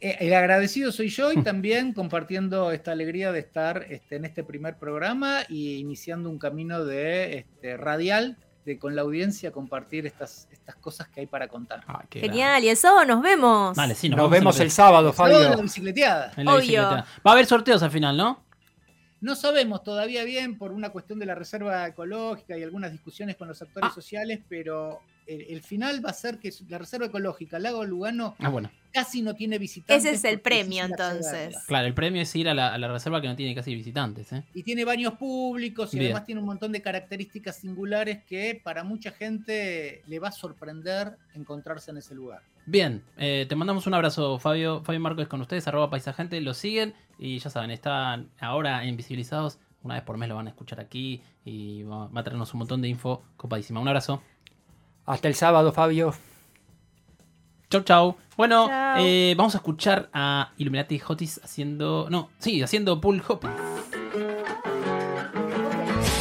Eh, 0.00 0.16
El 0.20 0.34
agradecido 0.34 0.90
soy 0.90 1.08
yo 1.08 1.32
y 1.32 1.42
también 1.42 1.92
compartiendo 1.94 2.72
esta 2.72 2.92
alegría 2.92 3.30
de 3.32 3.38
estar 3.38 3.86
este, 3.88 4.16
en 4.16 4.24
este 4.24 4.42
primer 4.42 4.76
programa 4.78 5.40
y 5.48 5.76
iniciando 5.76 6.28
un 6.28 6.38
camino 6.38 6.84
de 6.84 7.38
este, 7.38 7.76
radial 7.76 8.36
de 8.64 8.78
con 8.78 8.94
la 8.94 9.02
audiencia 9.02 9.50
compartir 9.50 10.06
estas, 10.06 10.46
estas 10.52 10.76
cosas 10.76 11.08
que 11.08 11.20
hay 11.20 11.26
para 11.26 11.48
contar. 11.48 11.82
Qué 12.08 12.20
Genial, 12.20 12.62
y 12.62 12.68
el 12.68 12.76
sábado 12.76 13.04
nos 13.04 13.22
vemos. 13.22 13.76
sí, 13.96 14.08
Nos, 14.08 14.18
nos, 14.18 14.30
vemos 14.30 14.60
el 14.60 14.70
sábado, 14.70 15.12
Sábado 15.12 15.38
de 15.38 15.44
la 15.44 15.50
Fabio. 15.50 15.62
bicicleteada. 15.64 16.32
en 16.36 16.44
la 16.44 16.52
Obvio. 16.52 16.60
bicicleta. 16.60 17.06
Va 17.26 17.30
a 17.30 17.32
haber 17.32 17.46
sorteos 17.46 17.82
al 17.82 17.90
final, 17.90 18.16
¿no? 18.16 18.42
No 19.20 19.36
sabemos 19.36 19.82
todavía 19.84 20.24
bien 20.24 20.58
por 20.58 20.72
una 20.72 20.90
cuestión 20.90 21.18
de 21.18 21.26
la 21.26 21.34
reserva 21.34 21.86
ecológica 21.86 22.56
y 22.58 22.62
algunas 22.62 22.90
discusiones 22.92 23.36
con 23.36 23.46
los 23.48 23.60
actores 23.62 23.90
Ah. 23.90 23.94
sociales, 23.94 24.40
pero 24.48 25.00
el, 25.26 25.42
el 25.42 25.62
final 25.62 26.04
va 26.04 26.10
a 26.10 26.14
ser 26.14 26.38
que 26.38 26.52
la 26.68 26.78
reserva 26.78 27.06
ecológica 27.06 27.58
Lago 27.58 27.84
Lugano 27.84 28.34
Ah, 28.38 28.48
bueno. 28.48 28.70
casi 28.92 29.22
no 29.22 29.34
tiene 29.34 29.58
visitantes. 29.58 30.04
Ese 30.04 30.14
es 30.16 30.24
el 30.24 30.40
premio, 30.40 30.84
entonces. 30.84 31.56
Claro, 31.66 31.86
el 31.86 31.94
premio 31.94 32.22
es 32.22 32.34
ir 32.36 32.48
a 32.48 32.54
la, 32.54 32.72
a 32.74 32.78
la 32.78 32.88
reserva 32.88 33.20
que 33.20 33.28
no 33.28 33.36
tiene 33.36 33.54
casi 33.54 33.74
visitantes, 33.74 34.32
¿eh? 34.32 34.44
Y 34.54 34.62
tiene 34.62 34.84
baños 34.84 35.14
públicos 35.14 35.92
y 35.94 35.98
Bien. 35.98 36.10
además 36.12 36.26
tiene 36.26 36.40
un 36.40 36.46
montón 36.46 36.72
de 36.72 36.82
características 36.82 37.56
singulares 37.56 38.24
que 38.24 38.60
para 38.62 38.84
mucha 38.84 39.10
gente 39.12 40.02
le 40.06 40.18
va 40.18 40.28
a 40.28 40.32
sorprender 40.32 41.16
encontrarse 41.34 41.90
en 41.90 41.96
ese 41.98 42.14
lugar. 42.14 42.42
Bien, 42.66 43.02
eh, 43.16 43.46
te 43.48 43.56
mandamos 43.56 43.86
un 43.86 43.94
abrazo, 43.94 44.38
Fabio. 44.38 44.82
Fabio 44.84 45.00
Marcos 45.00 45.26
con 45.26 45.40
ustedes, 45.40 45.66
arroba 45.66 45.90
paisagente, 45.90 46.40
lo 46.40 46.54
siguen 46.54 46.94
y 47.18 47.38
ya 47.38 47.50
saben, 47.50 47.70
están 47.72 48.28
ahora 48.38 48.84
en 48.84 48.96
Visibilizados. 48.96 49.58
Una 49.82 49.94
vez 49.94 50.04
por 50.04 50.16
mes 50.16 50.28
lo 50.28 50.36
van 50.36 50.46
a 50.46 50.50
escuchar 50.50 50.78
aquí 50.78 51.20
y 51.44 51.82
va, 51.82 52.06
va 52.06 52.20
a 52.20 52.22
traernos 52.22 52.54
un 52.54 52.58
montón 52.58 52.80
de 52.82 52.88
info 52.88 53.24
copadísima. 53.36 53.80
Un 53.80 53.88
abrazo. 53.88 54.22
Hasta 55.06 55.28
el 55.28 55.34
sábado, 55.34 55.72
Fabio. 55.72 56.14
Chau, 57.70 57.82
chau. 57.82 58.16
Bueno, 58.36 58.68
Chau. 58.68 58.96
eh, 59.04 59.34
vamos 59.36 59.54
a 59.54 59.58
escuchar 59.58 60.08
a 60.12 60.52
Illuminati 60.58 61.00
Hotis 61.06 61.40
haciendo. 61.42 62.08
No, 62.10 62.30
sí, 62.38 62.62
haciendo 62.62 63.00
pull 63.00 63.22
hop. 63.28 63.40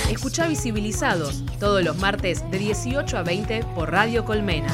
Escucha 0.09 0.47
Visibilizados 0.47 1.43
todos 1.59 1.83
los 1.83 1.97
martes 1.97 2.49
de 2.51 2.59
18 2.59 3.17
a 3.17 3.23
20 3.23 3.63
por 3.75 3.91
Radio 3.91 4.25
Colmena. 4.25 4.67